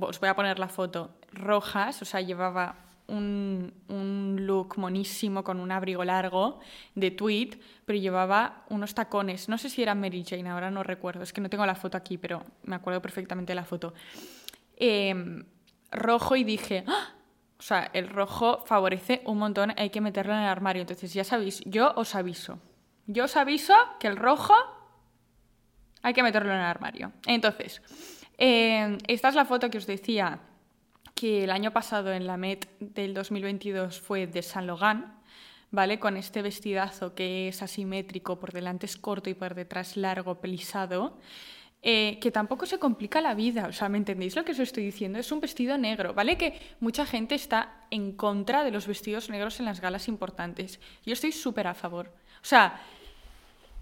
os 0.00 0.20
voy 0.20 0.28
a 0.28 0.36
poner 0.36 0.58
la 0.58 0.68
foto, 0.68 1.16
rojas, 1.32 2.02
o 2.02 2.04
sea, 2.04 2.20
llevaba 2.20 2.76
un, 3.08 4.36
look 4.38 4.78
monísimo 4.78 5.44
con 5.44 5.60
un 5.60 5.70
abrigo 5.70 6.04
largo 6.04 6.60
de 6.94 7.10
tweed, 7.10 7.54
pero 7.84 7.98
llevaba 7.98 8.64
unos 8.70 8.94
tacones. 8.94 9.48
No 9.48 9.58
sé 9.58 9.68
si 9.68 9.82
era 9.82 9.94
Mary 9.94 10.24
Jane, 10.26 10.48
ahora 10.48 10.70
no 10.70 10.82
recuerdo, 10.82 11.22
es 11.22 11.32
que 11.32 11.40
no 11.40 11.50
tengo 11.50 11.66
la 11.66 11.74
foto 11.74 11.96
aquí, 11.96 12.18
pero 12.18 12.44
me 12.64 12.76
acuerdo 12.76 13.00
perfectamente 13.02 13.52
de 13.52 13.54
la 13.56 13.64
foto. 13.64 13.94
Em, 14.76 15.44
rojo 15.90 16.36
y 16.36 16.44
dije, 16.44 16.84
¡Ah! 16.86 17.14
o 17.58 17.62
sea, 17.62 17.90
el 17.92 18.08
rojo 18.08 18.64
favorece 18.66 19.22
un 19.26 19.38
montón, 19.38 19.72
hay 19.76 19.90
que 19.90 20.00
meterlo 20.00 20.32
en 20.32 20.40
el 20.40 20.48
armario. 20.48 20.82
Entonces, 20.82 21.12
ya 21.12 21.24
sabéis, 21.24 21.62
yo 21.66 21.92
os 21.96 22.14
aviso. 22.14 22.58
Yo 23.06 23.24
os 23.24 23.36
aviso 23.36 23.74
que 24.00 24.08
el 24.08 24.16
rojo 24.16 24.54
hay 26.02 26.14
que 26.14 26.22
meterlo 26.22 26.50
en 26.50 26.58
el 26.58 26.64
armario. 26.64 27.12
Entonces, 27.26 27.82
em, 28.38 28.98
esta 29.06 29.28
es 29.28 29.34
la 29.34 29.44
foto 29.44 29.70
que 29.70 29.78
os 29.78 29.86
decía 29.86 30.40
que 31.14 31.44
el 31.44 31.50
año 31.50 31.72
pasado 31.72 32.12
en 32.12 32.26
la 32.26 32.36
Met 32.36 32.68
del 32.80 33.14
2022 33.14 34.00
fue 34.00 34.26
de 34.26 34.42
San 34.42 34.66
Logan, 34.66 35.20
¿vale? 35.70 35.98
Con 35.98 36.16
este 36.16 36.42
vestidazo 36.42 37.14
que 37.14 37.48
es 37.48 37.62
asimétrico, 37.62 38.38
por 38.40 38.52
delante 38.52 38.86
es 38.86 38.96
corto 38.96 39.30
y 39.30 39.34
por 39.34 39.54
detrás 39.54 39.96
largo, 39.96 40.40
pelisado. 40.40 41.18
eh, 41.84 42.18
que 42.20 42.30
tampoco 42.30 42.64
se 42.64 42.78
complica 42.78 43.20
la 43.20 43.34
vida. 43.34 43.66
O 43.66 43.72
sea, 43.72 43.88
¿me 43.88 43.98
entendéis 43.98 44.36
lo 44.36 44.44
que 44.44 44.52
os 44.52 44.58
estoy 44.60 44.84
diciendo? 44.84 45.18
Es 45.18 45.32
un 45.32 45.40
vestido 45.40 45.76
negro, 45.78 46.14
¿vale? 46.14 46.38
Que 46.38 46.60
mucha 46.80 47.04
gente 47.04 47.34
está 47.34 47.74
en 47.90 48.12
contra 48.12 48.62
de 48.62 48.70
los 48.70 48.86
vestidos 48.86 49.28
negros 49.30 49.58
en 49.58 49.66
las 49.66 49.80
galas 49.80 50.06
importantes. 50.06 50.78
Yo 51.04 51.12
estoy 51.12 51.32
súper 51.32 51.66
a 51.66 51.74
favor. 51.74 52.08
O 52.40 52.44
sea, 52.44 52.80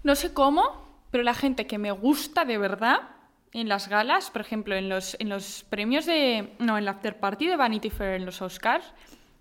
no 0.03 0.15
sé 0.15 0.33
cómo, 0.33 0.63
pero 1.11 1.23
la 1.23 1.35
gente 1.35 1.67
que 1.67 1.77
me 1.77 1.91
gusta 1.91 2.43
de 2.43 2.57
verdad 2.57 3.01
en 3.53 3.67
las 3.67 3.87
galas, 3.87 4.31
por 4.31 4.41
ejemplo, 4.41 4.75
en 4.75 4.89
los, 4.89 5.15
en 5.19 5.29
los 5.29 5.63
premios 5.69 6.05
de. 6.05 6.53
No, 6.59 6.77
en 6.77 6.85
la 6.85 6.91
after 6.91 7.19
party 7.19 7.47
de 7.47 7.55
Vanity 7.55 7.89
Fair 7.89 8.15
en 8.15 8.25
los 8.25 8.41
Oscars, 8.41 8.93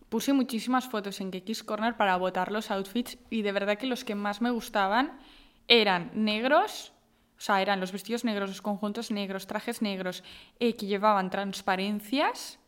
puse 0.08 0.32
muchísimas 0.32 0.88
fotos 0.88 1.20
en 1.20 1.32
X 1.32 1.62
Corner 1.62 1.96
para 1.96 2.16
votar 2.16 2.50
los 2.50 2.70
outfits 2.70 3.18
y 3.30 3.42
de 3.42 3.52
verdad 3.52 3.78
que 3.78 3.86
los 3.86 4.04
que 4.04 4.14
más 4.14 4.40
me 4.40 4.50
gustaban 4.50 5.18
eran 5.68 6.10
negros 6.14 6.92
o 7.40 7.42
sea, 7.42 7.62
eran 7.62 7.80
los 7.80 7.90
vestidos 7.90 8.22
negros, 8.22 8.50
los 8.50 8.60
conjuntos 8.60 9.10
negros, 9.10 9.46
trajes 9.46 9.80
negros 9.80 10.22
eh, 10.58 10.76
que 10.76 10.84
llevaban 10.84 11.30
transparencias. 11.30 12.58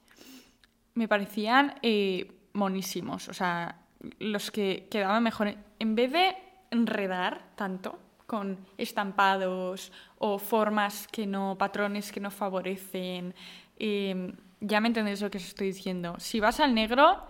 Me 0.95 1.09
parecían 1.09 1.75
eh, 1.83 2.33
monísimos. 2.55 3.29
O 3.29 3.35
sea, 3.35 3.83
los 4.19 4.51
que 4.51 4.89
quedaban 4.91 5.23
mejor. 5.23 5.55
En 5.79 5.95
vez 5.95 6.11
de 6.11 6.35
enredar 6.71 7.51
tanto 7.55 7.99
con 8.33 8.57
estampados 8.79 9.93
o 10.19 10.39
formas 10.39 11.07
que 11.07 11.27
no, 11.27 11.59
patrones 11.59 12.11
que 12.11 12.19
no 12.19 12.31
favorecen. 12.31 13.35
Ya 13.79 14.81
me 14.81 14.89
entendéis 14.89 15.21
lo 15.21 15.31
que 15.31 15.37
os 15.37 15.45
estoy 15.45 15.67
diciendo. 15.67 16.17
Si 16.19 16.41
vas 16.41 16.59
al 16.59 16.75
negro, 16.75 17.21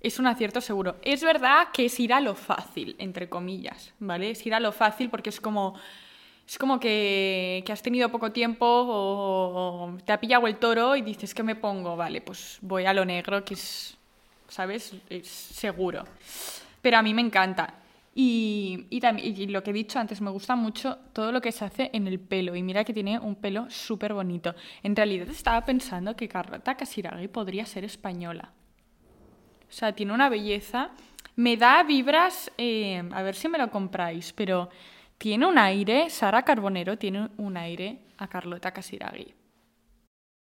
es 0.00 0.18
un 0.18 0.26
acierto 0.26 0.60
seguro. 0.60 0.96
Es 1.02 1.22
verdad 1.22 1.68
que 1.72 1.84
es 1.84 2.00
ir 2.00 2.12
a 2.12 2.20
lo 2.20 2.34
fácil, 2.34 2.96
entre 2.98 3.28
comillas, 3.28 3.94
¿vale? 4.00 4.32
Es 4.32 4.44
ir 4.46 4.52
a 4.52 4.58
lo 4.58 4.72
fácil 4.72 5.10
porque 5.10 5.30
es 5.30 5.40
como 5.40 5.76
es 6.48 6.58
como 6.58 6.80
que, 6.80 7.62
has 7.70 7.82
tenido 7.82 8.08
poco 8.08 8.32
tiempo 8.32 8.66
o, 8.66 9.96
te 10.04 10.12
ha 10.12 10.18
pillado 10.18 10.48
el 10.48 10.56
toro 10.56 10.96
y 10.96 11.02
dices, 11.02 11.34
¿qué 11.34 11.44
me 11.44 11.54
pongo? 11.54 11.94
Vale, 11.94 12.20
pues 12.20 12.58
voy 12.62 12.84
a 12.84 12.92
lo 12.92 13.04
negro, 13.04 13.44
que 13.44 13.54
es, 13.54 13.96
¿sabes? 14.48 14.92
Es 15.08 15.28
seguro. 15.28 16.02
Pero 16.82 16.96
a 16.96 17.02
mí 17.02 17.14
me 17.14 17.22
encanta. 17.22 17.74
Y, 18.20 18.88
y, 18.90 19.46
lo 19.46 19.62
que 19.62 19.70
he 19.70 19.72
dicho 19.72 20.00
antes, 20.00 20.20
me 20.20 20.32
gusta 20.32 20.56
mucho 20.56 20.98
todo 21.12 21.30
lo 21.30 21.40
que 21.40 21.52
se 21.52 21.64
hace 21.64 21.88
en 21.92 22.08
el 22.08 22.18
pelo. 22.18 22.56
Y 22.56 22.64
mira 22.64 22.82
que 22.82 22.92
tiene 22.92 23.16
un 23.16 23.36
pelo 23.36 23.70
súper 23.70 24.12
bonito. 24.12 24.56
En 24.82 24.96
realidad 24.96 25.28
estaba 25.28 25.64
pensando 25.64 26.16
que 26.16 26.26
Carlota 26.26 26.76
Casiraghi 26.76 27.28
podría 27.28 27.64
ser 27.64 27.84
española. 27.84 28.50
O 29.68 29.72
sea, 29.72 29.92
tiene 29.92 30.12
una 30.12 30.28
belleza. 30.28 30.90
Me 31.36 31.56
da 31.56 31.84
vibras, 31.84 32.50
eh, 32.58 33.08
a 33.12 33.22
ver 33.22 33.36
si 33.36 33.48
me 33.48 33.56
lo 33.56 33.70
compráis, 33.70 34.32
pero 34.32 34.68
tiene 35.16 35.46
un 35.46 35.56
aire, 35.56 36.10
Sara 36.10 36.42
Carbonero 36.42 36.98
tiene 36.98 37.28
un 37.36 37.56
aire 37.56 38.00
a 38.16 38.26
Carlota 38.26 38.72
Casiraghi. 38.72 39.32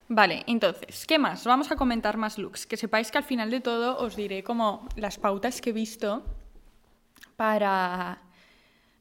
Vale, 0.07 0.45
entonces, 0.47 1.05
¿qué 1.05 1.19
más? 1.19 1.43
Vamos 1.43 1.69
a 1.71 1.75
comentar 1.75 2.15
más 2.15 2.37
looks. 2.37 2.65
Que 2.65 2.77
sepáis 2.77 3.11
que 3.11 3.17
al 3.17 3.25
final 3.25 3.51
de 3.51 3.59
todo 3.59 3.97
os 3.97 4.15
diré 4.15 4.45
como 4.45 4.87
las 4.95 5.17
pautas 5.17 5.59
que 5.59 5.71
he 5.71 5.73
visto 5.73 6.23
para, 7.35 8.21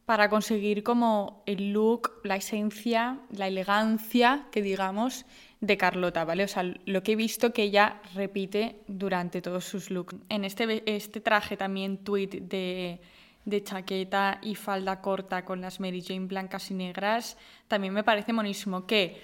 para 0.06 0.28
conseguir 0.28 0.82
como 0.82 1.42
el 1.46 1.72
look, 1.72 2.20
la 2.24 2.36
esencia, 2.36 3.18
la 3.30 3.48
elegancia, 3.48 4.46
que 4.50 4.62
digamos, 4.62 5.26
de 5.60 5.76
Carlota, 5.76 6.24
¿vale? 6.24 6.44
O 6.44 6.48
sea, 6.48 6.62
lo 6.62 7.02
que 7.02 7.12
he 7.12 7.16
visto 7.16 7.52
que 7.52 7.62
ella 7.62 8.00
repite 8.14 8.80
durante 8.86 9.40
todos 9.40 9.64
sus 9.64 9.90
looks. 9.90 10.16
En 10.28 10.44
este, 10.44 10.82
este 10.86 11.20
traje 11.20 11.56
también 11.56 11.98
tweet 11.98 12.28
de 12.42 13.00
de 13.44 13.62
chaqueta 13.62 14.38
y 14.42 14.54
falda 14.54 15.00
corta 15.00 15.44
con 15.44 15.60
las 15.60 15.80
Mary 15.80 16.02
Jane 16.02 16.26
blancas 16.26 16.70
y 16.70 16.74
negras, 16.74 17.36
también 17.68 17.92
me 17.92 18.04
parece 18.04 18.32
monísimo. 18.32 18.86
Que 18.86 19.22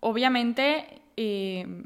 obviamente 0.00 1.02
eh, 1.16 1.84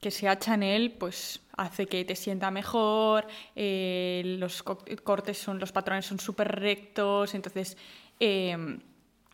que 0.00 0.10
sea 0.10 0.38
Chanel, 0.38 0.92
pues 0.92 1.40
hace 1.56 1.86
que 1.86 2.04
te 2.04 2.16
sienta 2.16 2.50
mejor, 2.50 3.26
eh, 3.54 4.22
los 4.38 4.62
cortes 4.62 5.38
son, 5.38 5.58
los 5.58 5.72
patrones 5.72 6.06
son 6.06 6.20
súper 6.20 6.48
rectos, 6.48 7.34
entonces 7.34 7.76
eh, 8.20 8.56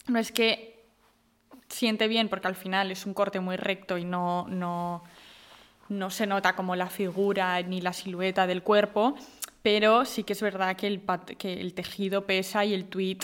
no 0.06 0.18
es 0.18 0.32
que 0.32 0.84
siente 1.68 2.06
bien 2.06 2.28
porque 2.28 2.48
al 2.48 2.54
final 2.54 2.90
es 2.90 3.06
un 3.06 3.14
corte 3.14 3.40
muy 3.40 3.56
recto 3.56 3.98
y 3.98 4.04
no, 4.04 4.46
no, 4.48 5.02
no 5.88 6.10
se 6.10 6.26
nota 6.26 6.54
como 6.54 6.76
la 6.76 6.88
figura 6.88 7.60
ni 7.62 7.80
la 7.80 7.92
silueta 7.92 8.46
del 8.46 8.62
cuerpo, 8.62 9.16
pero 9.62 10.04
sí 10.04 10.22
que 10.22 10.34
es 10.34 10.42
verdad 10.42 10.76
que 10.76 10.86
el, 10.86 11.02
que 11.38 11.60
el 11.60 11.74
tejido 11.74 12.26
pesa 12.26 12.64
y 12.64 12.74
el 12.74 12.86
tweet 12.86 13.18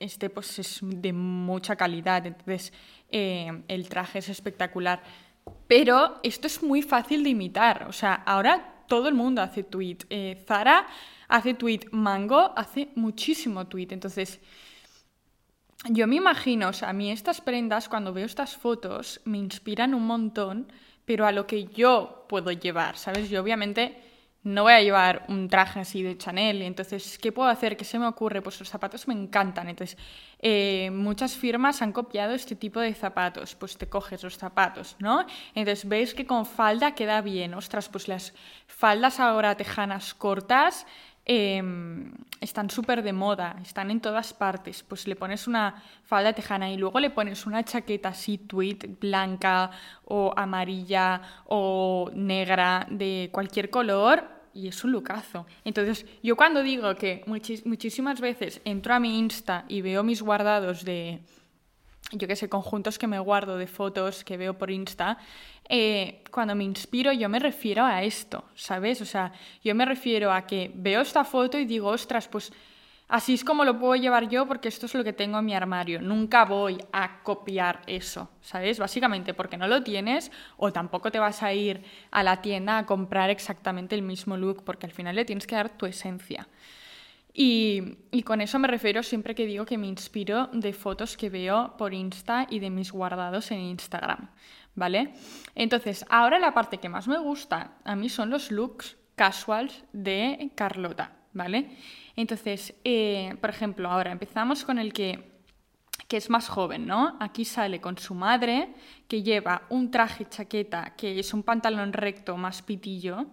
este 0.00 0.30
pues 0.30 0.58
es 0.58 0.80
de 0.82 1.12
mucha 1.12 1.76
calidad, 1.76 2.26
entonces 2.26 2.72
eh, 3.10 3.62
el 3.68 3.88
traje 3.88 4.18
es 4.18 4.28
espectacular. 4.28 5.02
Pero 5.66 6.20
esto 6.22 6.46
es 6.46 6.62
muy 6.62 6.82
fácil 6.82 7.22
de 7.22 7.30
imitar, 7.30 7.86
o 7.88 7.92
sea, 7.92 8.14
ahora 8.14 8.84
todo 8.88 9.08
el 9.08 9.14
mundo 9.14 9.42
hace 9.42 9.62
tweet. 9.62 9.98
Eh, 10.10 10.42
Zara 10.46 10.86
hace 11.28 11.54
tweet, 11.54 11.80
Mango 11.92 12.52
hace 12.56 12.88
muchísimo 12.94 13.66
tweet, 13.66 13.88
entonces 13.90 14.40
yo 15.84 16.06
me 16.06 16.16
imagino, 16.16 16.70
o 16.70 16.72
sea, 16.72 16.90
a 16.90 16.92
mí 16.92 17.10
estas 17.10 17.40
prendas, 17.40 17.88
cuando 17.88 18.12
veo 18.12 18.26
estas 18.26 18.56
fotos, 18.56 19.20
me 19.24 19.38
inspiran 19.38 19.94
un 19.94 20.06
montón, 20.06 20.72
pero 21.04 21.24
a 21.26 21.32
lo 21.32 21.46
que 21.46 21.66
yo 21.66 22.26
puedo 22.28 22.50
llevar, 22.50 22.96
¿sabes? 22.96 23.30
Yo 23.30 23.40
obviamente 23.40 24.07
no 24.48 24.62
voy 24.62 24.72
a 24.72 24.80
llevar 24.80 25.24
un 25.28 25.48
traje 25.48 25.80
así 25.80 26.02
de 26.02 26.16
Chanel. 26.16 26.62
Entonces, 26.62 27.18
¿qué 27.18 27.32
puedo 27.32 27.48
hacer? 27.50 27.76
¿Qué 27.76 27.84
se 27.84 27.98
me 27.98 28.06
ocurre? 28.06 28.40
Pues 28.40 28.58
los 28.58 28.68
zapatos 28.68 29.06
me 29.06 29.14
encantan. 29.14 29.68
Entonces, 29.68 29.98
eh, 30.40 30.90
muchas 30.90 31.36
firmas 31.36 31.82
han 31.82 31.92
copiado 31.92 32.32
este 32.32 32.56
tipo 32.56 32.80
de 32.80 32.94
zapatos. 32.94 33.54
Pues 33.54 33.76
te 33.76 33.88
coges 33.88 34.22
los 34.22 34.38
zapatos, 34.38 34.96
¿no? 35.00 35.26
Entonces, 35.54 35.86
veis 35.86 36.14
que 36.14 36.26
con 36.26 36.46
falda 36.46 36.94
queda 36.94 37.20
bien. 37.20 37.52
Ostras, 37.52 37.90
pues 37.90 38.08
las 38.08 38.32
faldas 38.66 39.20
ahora 39.20 39.54
tejanas 39.54 40.14
cortas 40.14 40.86
em, 41.26 42.10
están 42.40 42.70
súper 42.70 43.02
de 43.02 43.12
moda, 43.12 43.56
están 43.62 43.90
en 43.90 44.00
todas 44.00 44.32
partes. 44.32 44.82
Pues 44.82 45.06
le 45.06 45.14
pones 45.14 45.46
una 45.46 45.82
falda 46.04 46.32
tejana 46.32 46.70
y 46.70 46.78
luego 46.78 47.00
le 47.00 47.10
pones 47.10 47.44
una 47.44 47.64
chaqueta 47.64 48.10
así 48.10 48.38
tweed 48.38 48.98
blanca 48.98 49.70
o 50.06 50.32
amarilla 50.34 51.20
o 51.44 52.10
negra 52.14 52.86
de 52.88 53.28
cualquier 53.30 53.68
color 53.68 54.37
y 54.58 54.66
es 54.66 54.82
un 54.82 54.90
lucazo. 54.90 55.46
Entonces, 55.64 56.04
yo 56.20 56.34
cuando 56.36 56.62
digo 56.62 56.96
que 56.96 57.22
muchísimas 57.26 58.20
veces 58.20 58.60
entro 58.64 58.92
a 58.92 58.98
mi 58.98 59.18
Insta 59.18 59.64
y 59.68 59.82
veo 59.82 60.02
mis 60.02 60.20
guardados 60.20 60.84
de, 60.84 61.20
yo 62.10 62.26
qué 62.26 62.34
sé, 62.34 62.48
conjuntos 62.48 62.98
que 62.98 63.06
me 63.06 63.20
guardo 63.20 63.56
de 63.56 63.68
fotos 63.68 64.24
que 64.24 64.36
veo 64.36 64.58
por 64.58 64.72
Insta, 64.72 65.18
eh, 65.68 66.24
cuando 66.32 66.56
me 66.56 66.64
inspiro 66.64 67.12
yo 67.12 67.28
me 67.28 67.38
refiero 67.38 67.84
a 67.84 68.02
esto, 68.02 68.44
¿sabes? 68.56 69.00
O 69.00 69.04
sea, 69.04 69.32
yo 69.62 69.74
me 69.76 69.84
refiero 69.84 70.32
a 70.32 70.44
que 70.44 70.72
veo 70.74 71.02
esta 71.02 71.24
foto 71.24 71.56
y 71.56 71.64
digo, 71.64 71.88
ostras, 71.88 72.26
pues 72.26 72.52
Así 73.08 73.32
es 73.32 73.42
como 73.42 73.64
lo 73.64 73.78
puedo 73.78 73.96
llevar 73.96 74.28
yo 74.28 74.46
porque 74.46 74.68
esto 74.68 74.84
es 74.84 74.94
lo 74.94 75.02
que 75.02 75.14
tengo 75.14 75.38
en 75.38 75.46
mi 75.46 75.54
armario. 75.54 76.02
Nunca 76.02 76.44
voy 76.44 76.78
a 76.92 77.22
copiar 77.22 77.80
eso, 77.86 78.30
¿sabes? 78.42 78.78
Básicamente 78.78 79.32
porque 79.32 79.56
no 79.56 79.66
lo 79.66 79.82
tienes 79.82 80.30
o 80.58 80.72
tampoco 80.72 81.10
te 81.10 81.18
vas 81.18 81.42
a 81.42 81.54
ir 81.54 81.82
a 82.10 82.22
la 82.22 82.42
tienda 82.42 82.76
a 82.76 82.84
comprar 82.84 83.30
exactamente 83.30 83.94
el 83.94 84.02
mismo 84.02 84.36
look 84.36 84.62
porque 84.62 84.84
al 84.84 84.92
final 84.92 85.16
le 85.16 85.24
tienes 85.24 85.46
que 85.46 85.54
dar 85.54 85.70
tu 85.70 85.86
esencia. 85.86 86.48
Y, 87.32 87.98
y, 88.10 88.24
con 88.24 88.40
eso 88.40 88.58
me 88.58 88.68
refiero 88.68 89.02
siempre 89.02 89.34
que 89.34 89.46
digo 89.46 89.64
que 89.64 89.78
me 89.78 89.86
inspiro 89.86 90.48
de 90.52 90.72
fotos 90.72 91.16
que 91.16 91.30
veo 91.30 91.76
por 91.78 91.94
Insta 91.94 92.46
y 92.50 92.58
de 92.58 92.68
mis 92.68 92.90
guardados 92.90 93.52
en 93.52 93.60
Instagram, 93.60 94.30
¿vale? 94.74 95.12
Entonces, 95.54 96.04
ahora 96.08 96.40
la 96.40 96.52
parte 96.52 96.78
que 96.78 96.88
más 96.88 97.06
me 97.06 97.18
gusta 97.18 97.76
a 97.84 97.94
mí 97.94 98.08
son 98.08 98.30
los 98.30 98.50
looks 98.50 98.96
casuals 99.14 99.84
de 99.92 100.50
Carlota, 100.56 101.12
¿vale? 101.32 101.70
Entonces, 102.18 102.74
eh, 102.82 103.36
por 103.40 103.48
ejemplo, 103.48 103.88
ahora 103.88 104.10
empezamos 104.10 104.64
con 104.64 104.80
el 104.80 104.92
que 104.92 105.38
que 106.08 106.16
es 106.16 106.30
más 106.30 106.48
joven, 106.48 106.86
¿no? 106.86 107.16
Aquí 107.20 107.44
sale 107.44 107.82
con 107.82 107.98
su 107.98 108.14
madre, 108.14 108.72
que 109.06 109.22
lleva 109.22 109.62
un 109.68 109.90
traje 109.90 110.26
chaqueta, 110.26 110.94
que 110.96 111.18
es 111.20 111.34
un 111.34 111.42
pantalón 111.42 111.92
recto 111.92 112.38
más 112.38 112.62
pitillo, 112.62 113.26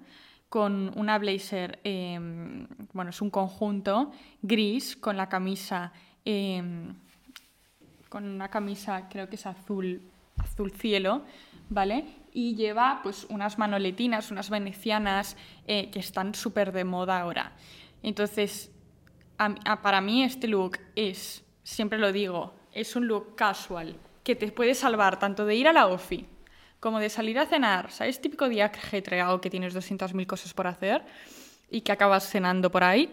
con 0.50 0.92
una 0.98 1.18
blazer, 1.18 1.80
em, 1.86 2.68
bueno, 2.92 3.12
es 3.12 3.22
un 3.22 3.30
conjunto 3.30 4.12
gris, 4.42 4.98
con 4.98 5.16
la 5.16 5.30
camisa, 5.30 5.94
em, 6.26 6.94
con 8.10 8.26
una 8.26 8.50
camisa, 8.50 9.08
creo 9.10 9.30
que 9.30 9.36
es 9.38 9.46
azul, 9.46 10.02
azul 10.38 10.72
cielo, 10.72 11.24
¿vale? 11.70 12.04
Y 12.34 12.56
lleva 12.56 13.00
pues 13.04 13.26
unas 13.30 13.58
manoletinas, 13.58 14.32
unas 14.32 14.50
venecianas, 14.50 15.38
eh, 15.66 15.90
que 15.92 16.00
están 16.00 16.36
súper 16.36 16.74
de 16.74 16.84
moda 16.84 17.22
ahora. 17.22 17.54
Entonces, 18.04 18.75
para 19.82 20.02
mí 20.02 20.24
este 20.24 20.48
look 20.48 20.80
es, 20.96 21.44
siempre 21.64 22.00
lo 22.00 22.12
digo, 22.12 22.54
es 22.72 22.96
un 22.96 23.08
look 23.08 23.36
casual 23.36 23.98
que 24.24 24.36
te 24.36 24.52
puede 24.52 24.74
salvar 24.76 25.20
tanto 25.20 25.46
de 25.46 25.56
ir 25.56 25.68
a 25.68 25.74
la 25.74 25.88
OFI 25.88 26.28
como 26.80 27.00
de 27.00 27.10
salir 27.10 27.40
a 27.40 27.46
cenar. 27.46 27.92
¿Sabes? 27.92 28.22
Típico 28.22 28.48
día 28.48 28.66
ajetreado 28.66 29.42
que 29.42 29.50
tienes 29.50 29.76
200.000 29.76 30.28
cosas 30.28 30.54
por 30.54 30.68
hacer 30.68 31.04
y 31.70 31.82
que 31.82 31.92
acabas 31.92 32.30
cenando 32.30 32.70
por 32.70 32.84
ahí. 32.84 33.12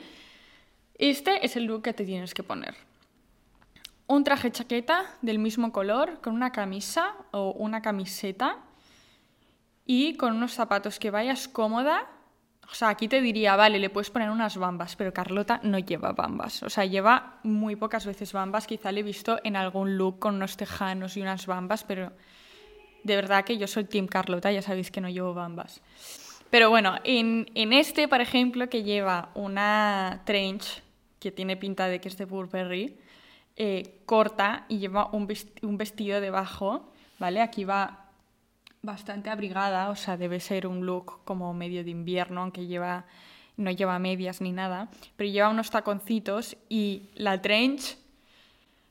Este 0.94 1.44
es 1.44 1.56
el 1.56 1.64
look 1.64 1.82
que 1.82 1.94
te 1.94 2.04
tienes 2.04 2.34
que 2.34 2.42
poner. 2.42 2.74
un 4.06 4.24
traje 4.24 4.50
chaqueta 4.50 5.06
del 5.22 5.38
mismo 5.38 5.72
color, 5.72 6.20
con 6.20 6.34
una 6.34 6.52
camisa 6.52 7.14
o 7.30 7.52
una 7.52 7.80
camiseta 7.80 8.58
y 9.86 10.16
con 10.16 10.36
unos 10.36 10.52
zapatos 10.52 10.98
que 10.98 11.10
vayas 11.10 11.48
cómoda. 11.48 12.10
O 12.70 12.74
sea, 12.74 12.88
aquí 12.88 13.06
te 13.06 13.20
diría, 13.20 13.54
vale, 13.54 13.78
le 13.78 13.90
puedes 13.90 14.10
poner 14.10 14.30
unas 14.30 14.56
bambas, 14.56 14.96
pero 14.96 15.12
Carlota 15.12 15.60
no 15.62 15.78
lleva 15.78 16.12
bambas. 16.12 16.62
O 16.62 16.70
sea, 16.70 16.86
lleva 16.86 17.38
muy 17.42 17.76
pocas 17.76 18.06
veces 18.06 18.32
bambas. 18.32 18.66
Quizá 18.66 18.92
le 18.92 19.00
he 19.00 19.02
visto 19.02 19.38
en 19.44 19.56
algún 19.56 19.98
look 19.98 20.18
con 20.18 20.36
unos 20.36 20.56
tejanos 20.56 21.16
y 21.16 21.22
unas 21.22 21.46
bambas, 21.46 21.84
pero 21.84 22.12
de 23.04 23.16
verdad 23.16 23.44
que 23.44 23.58
yo 23.58 23.66
soy 23.66 23.84
Team 23.84 24.06
Carlota, 24.06 24.50
ya 24.52 24.62
sabéis 24.62 24.90
que 24.90 25.00
no 25.00 25.08
llevo 25.08 25.34
bambas. 25.34 25.82
Pero 26.50 26.68
bueno, 26.68 26.96
en, 27.04 27.46
este, 27.72 28.08
por 28.08 28.20
ejemplo, 28.20 28.68
que 28.68 28.82
lleva 28.82 29.30
una 29.34 30.20
trench 30.24 30.82
que 31.18 31.32
tiene 31.32 31.56
pinta 31.56 31.88
de 31.88 32.00
que 32.00 32.08
es 32.08 32.18
de 32.18 32.26
Burberry, 32.26 32.98
eh, 33.56 34.02
corta 34.06 34.66
y 34.68 34.78
lleva 34.78 35.08
un, 35.12 35.26
vestido 35.78 36.20
debajo, 36.20 36.92
¿vale? 37.18 37.40
Aquí 37.40 37.64
va 37.64 38.01
bastante 38.82 39.30
abrigada, 39.30 39.90
o 39.90 39.96
sea, 39.96 40.16
debe 40.16 40.40
ser 40.40 40.66
un 40.66 40.84
look 40.84 41.24
como 41.24 41.54
medio 41.54 41.84
de 41.84 41.90
invierno, 41.90 42.42
aunque 42.42 42.66
lleva, 42.66 43.04
no 43.56 43.70
lleva 43.70 43.98
medias 43.98 44.40
ni 44.40 44.50
nada, 44.50 44.88
pero 45.16 45.30
lleva 45.30 45.48
unos 45.48 45.70
taconcitos 45.70 46.56
y 46.68 47.10
la 47.14 47.40
trench, 47.40 47.96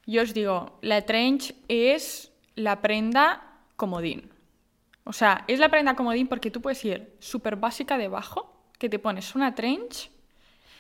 yo 0.06 0.22
os 0.22 0.34
digo, 0.34 0.80
la 0.82 1.02
trench 1.02 1.54
es 1.68 2.32
la 2.56 2.82
prenda 2.82 3.44
comodín. 3.76 4.32
O 5.04 5.14
sea, 5.14 5.44
es 5.48 5.60
la 5.60 5.70
prenda 5.70 5.96
comodín 5.96 6.28
porque 6.28 6.52
tú 6.52 6.62
puedes 6.62 6.84
ir 6.86 7.16
súper 7.20 7.58
básica 7.58 7.98
debajo, 7.98 8.72
que 8.80 8.88
te 8.88 9.00
pones 9.00 9.36
una 9.36 9.54
trench 9.56 10.10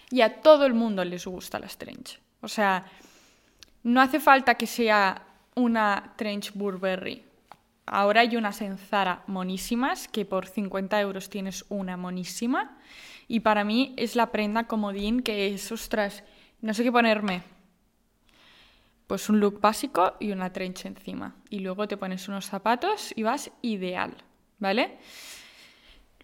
y 0.09 0.21
a 0.21 0.41
todo 0.41 0.65
el 0.65 0.73
mundo 0.73 1.03
les 1.03 1.25
gusta 1.25 1.59
las 1.59 1.77
trench. 1.77 2.19
O 2.41 2.47
sea, 2.47 2.85
no 3.83 3.99
hace 3.99 4.19
falta 4.19 4.55
que 4.55 4.67
sea 4.67 5.21
una 5.55 6.13
trench 6.15 6.53
Burberry. 6.53 7.30
Ahora 7.91 8.21
hay 8.21 8.37
unas 8.37 8.61
en 8.61 8.77
Zara 8.77 9.21
monísimas, 9.27 10.07
que 10.07 10.25
por 10.25 10.47
50 10.47 10.99
euros 11.01 11.29
tienes 11.29 11.65
una 11.67 11.97
monísima. 11.97 12.77
Y 13.27 13.41
para 13.41 13.65
mí 13.65 13.93
es 13.97 14.15
la 14.15 14.31
prenda 14.31 14.65
comodín 14.65 15.21
que 15.21 15.53
es, 15.53 15.71
ostras, 15.71 16.23
no 16.61 16.73
sé 16.73 16.83
qué 16.83 16.91
ponerme 16.91 17.43
pues 19.11 19.27
un 19.27 19.41
look 19.41 19.59
básico 19.59 20.13
y 20.21 20.31
una 20.31 20.53
trench 20.53 20.85
encima. 20.85 21.35
Y 21.49 21.59
luego 21.59 21.85
te 21.85 21.97
pones 21.97 22.29
unos 22.29 22.45
zapatos 22.45 23.11
y 23.13 23.23
vas 23.23 23.51
ideal, 23.61 24.15
¿vale? 24.57 24.99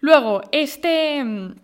Luego, 0.00 0.40
este 0.52 1.22
mm, 1.22 1.56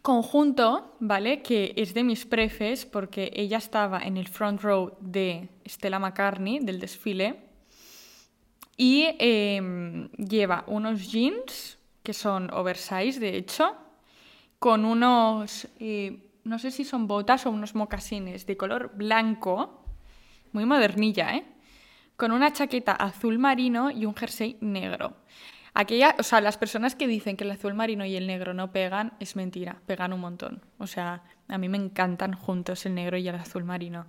conjunto, 0.00 0.96
¿vale? 0.98 1.42
Que 1.42 1.74
es 1.76 1.92
de 1.92 2.04
mis 2.04 2.24
prefes 2.24 2.86
porque 2.86 3.30
ella 3.34 3.58
estaba 3.58 4.00
en 4.00 4.16
el 4.16 4.28
front 4.28 4.62
row 4.62 4.96
de 5.00 5.50
Stella 5.68 5.98
McCartney, 5.98 6.60
del 6.60 6.80
desfile, 6.80 7.51
y 8.76 9.08
em, 9.18 10.08
lleva 10.12 10.64
unos 10.66 11.10
jeans 11.10 11.78
que 12.02 12.12
son 12.12 12.52
oversize, 12.52 13.20
de 13.20 13.36
hecho, 13.36 13.76
con 14.58 14.84
unos, 14.84 15.68
eh, 15.78 16.30
no 16.44 16.58
sé 16.58 16.70
si 16.70 16.84
son 16.84 17.06
botas 17.06 17.46
o 17.46 17.50
unos 17.50 17.74
mocasines 17.74 18.46
de 18.46 18.56
color 18.56 18.92
blanco, 18.94 19.84
muy 20.52 20.64
modernilla, 20.64 21.36
¿eh? 21.36 21.44
Con 22.16 22.32
una 22.32 22.52
chaqueta 22.52 22.92
azul 22.92 23.38
marino 23.38 23.90
y 23.90 24.06
un 24.06 24.14
jersey 24.14 24.58
negro. 24.60 25.16
Aquella, 25.74 26.14
o 26.18 26.22
sea, 26.22 26.40
las 26.40 26.58
personas 26.58 26.94
que 26.94 27.06
dicen 27.06 27.36
que 27.36 27.44
el 27.44 27.50
azul 27.50 27.72
marino 27.72 28.04
y 28.04 28.14
el 28.16 28.26
negro 28.26 28.52
no 28.52 28.72
pegan, 28.72 29.14
es 29.20 29.36
mentira, 29.36 29.80
pegan 29.86 30.12
un 30.12 30.20
montón. 30.20 30.62
O 30.78 30.86
sea, 30.86 31.22
a 31.52 31.58
mí 31.58 31.68
me 31.68 31.76
encantan 31.76 32.32
juntos 32.32 32.86
el 32.86 32.94
negro 32.94 33.18
y 33.18 33.28
el 33.28 33.34
azul 33.34 33.62
marino. 33.62 34.06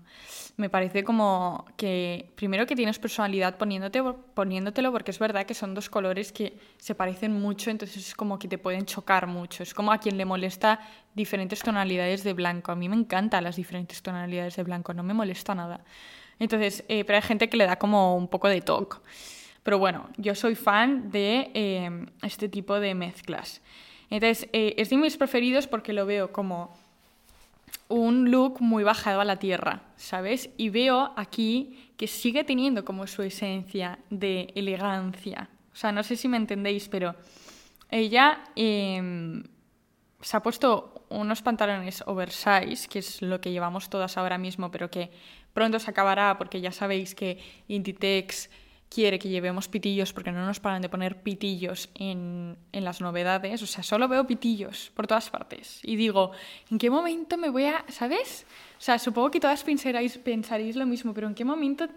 Me 0.55 0.69
parece 0.69 1.03
como 1.03 1.65
que, 1.75 2.31
primero 2.35 2.65
que 2.65 2.75
tienes 2.75 2.99
personalidad 2.99 3.57
poniéndote, 3.57 4.01
poniéndotelo, 4.33 4.93
porque 4.93 5.11
es 5.11 5.19
verdad 5.19 5.45
que 5.45 5.53
son 5.53 5.73
dos 5.73 5.89
colores 5.89 6.31
que 6.31 6.57
se 6.77 6.95
parecen 6.95 7.33
mucho, 7.33 7.69
entonces 7.69 8.07
es 8.07 8.15
como 8.15 8.39
que 8.39 8.47
te 8.47 8.57
pueden 8.57 8.85
chocar 8.85 9.27
mucho. 9.27 9.61
Es 9.61 9.73
como 9.73 9.91
a 9.91 9.97
quien 9.97 10.17
le 10.17 10.23
molesta 10.23 10.79
diferentes 11.13 11.61
tonalidades 11.61 12.23
de 12.23 12.31
blanco. 12.31 12.71
A 12.71 12.75
mí 12.75 12.87
me 12.87 12.95
encantan 12.95 13.43
las 13.43 13.57
diferentes 13.57 14.01
tonalidades 14.01 14.55
de 14.55 14.63
blanco, 14.63 14.93
no 14.93 15.03
me 15.03 15.13
molesta 15.13 15.53
nada. 15.53 15.83
Entonces, 16.39 16.85
eh, 16.87 17.03
pero 17.03 17.17
hay 17.17 17.23
gente 17.23 17.49
que 17.49 17.57
le 17.57 17.65
da 17.65 17.77
como 17.77 18.15
un 18.15 18.29
poco 18.29 18.47
de 18.47 18.61
toque. 18.61 18.97
Pero 19.63 19.79
bueno, 19.79 20.09
yo 20.15 20.33
soy 20.33 20.55
fan 20.55 21.11
de 21.11 21.51
eh, 21.53 22.05
este 22.21 22.47
tipo 22.47 22.79
de 22.79 22.95
mezclas. 22.95 23.61
Entonces, 24.09 24.47
eh, 24.53 24.75
es 24.77 24.89
de 24.89 24.97
mis 24.97 25.17
preferidos 25.17 25.67
porque 25.67 25.91
lo 25.91 26.05
veo 26.05 26.31
como 26.31 26.73
un 27.87 28.31
look 28.31 28.61
muy 28.61 28.83
bajado 28.83 29.21
a 29.21 29.25
la 29.25 29.37
tierra, 29.37 29.83
¿sabes? 29.95 30.49
Y 30.57 30.69
veo 30.69 31.13
aquí 31.15 31.91
que 31.97 32.07
sigue 32.07 32.43
teniendo 32.43 32.85
como 32.85 33.07
su 33.07 33.21
esencia 33.21 33.99
de 34.09 34.51
elegancia. 34.55 35.49
O 35.71 35.75
sea, 35.75 35.91
no 35.91 36.03
sé 36.03 36.15
si 36.15 36.27
me 36.27 36.37
entendéis, 36.37 36.87
pero 36.87 37.15
ella 37.89 38.43
em, 38.55 39.43
se 40.21 40.37
ha 40.37 40.41
puesto 40.41 41.05
unos 41.09 41.41
pantalones 41.41 42.03
oversize, 42.07 42.87
que 42.89 42.99
es 42.99 43.21
lo 43.21 43.39
que 43.39 43.51
llevamos 43.51 43.89
todas 43.89 44.17
ahora 44.17 44.37
mismo, 44.37 44.71
pero 44.71 44.89
que 44.89 45.11
pronto 45.53 45.79
se 45.79 45.91
acabará 45.91 46.37
porque 46.37 46.61
ya 46.61 46.71
sabéis 46.71 47.13
que 47.13 47.39
Inditex 47.67 48.49
quiere 48.93 49.17
que 49.17 49.27
llevemos 49.27 49.67
pitillos 49.67 50.13
porque 50.13 50.31
no 50.31 50.45
nos 50.45 50.59
paran 50.59 50.81
de 50.81 50.89
poner 50.89 51.23
pitillos 51.23 51.89
en, 51.95 52.55
en, 52.71 52.83
las 52.83 53.01
novedades. 53.01 53.63
O 53.63 53.65
sea, 53.65 53.81
solo 53.81 54.07
veo 54.07 54.27
pitillos 54.27 54.91
por 54.93 55.07
todas 55.07 55.29
partes. 55.31 55.79
Y 55.81 55.95
digo, 55.95 56.31
¿en 56.69 56.77
qué 56.77 56.91
momento 56.91 57.37
me 57.37 57.49
voy 57.49 57.65
a... 57.65 57.83
¿Sabes? 57.89 58.45
O 58.77 58.81
sea, 58.81 58.99
supongo 58.99 59.31
que 59.31 59.39
todas 59.39 59.63
pensaréis, 59.63 60.17
pensaréis 60.19 60.75
lo 60.75 60.85
mismo, 60.85 61.13
pero 61.13 61.27
¿en 61.27 61.33
qué 61.33 61.43
momento 61.43 61.87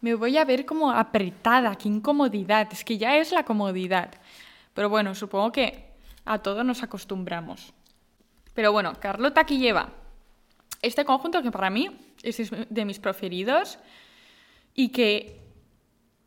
me 0.00 0.14
voy 0.14 0.38
a 0.38 0.44
ver 0.46 0.64
como 0.64 0.90
apretada? 0.90 1.74
¡Qué 1.74 1.88
incomodidad! 1.88 2.68
Es 2.72 2.82
que 2.82 2.96
ya 2.96 3.18
es 3.18 3.30
la 3.30 3.44
comodidad. 3.44 4.10
Pero 4.72 4.88
bueno, 4.88 5.14
supongo 5.14 5.52
que 5.52 5.84
a 6.24 6.38
todo 6.38 6.64
nos 6.64 6.82
acostumbramos. 6.82 7.74
Pero 8.54 8.72
bueno, 8.72 8.94
Carlota 8.98 9.42
aquí 9.42 9.58
lleva 9.58 9.90
este 10.80 11.04
conjunto 11.04 11.42
que 11.42 11.50
para 11.50 11.68
mí 11.68 11.90
es 12.22 12.50
de 12.70 12.84
mis 12.86 12.98
preferidos 12.98 13.78
y 14.74 14.88
que 14.88 15.47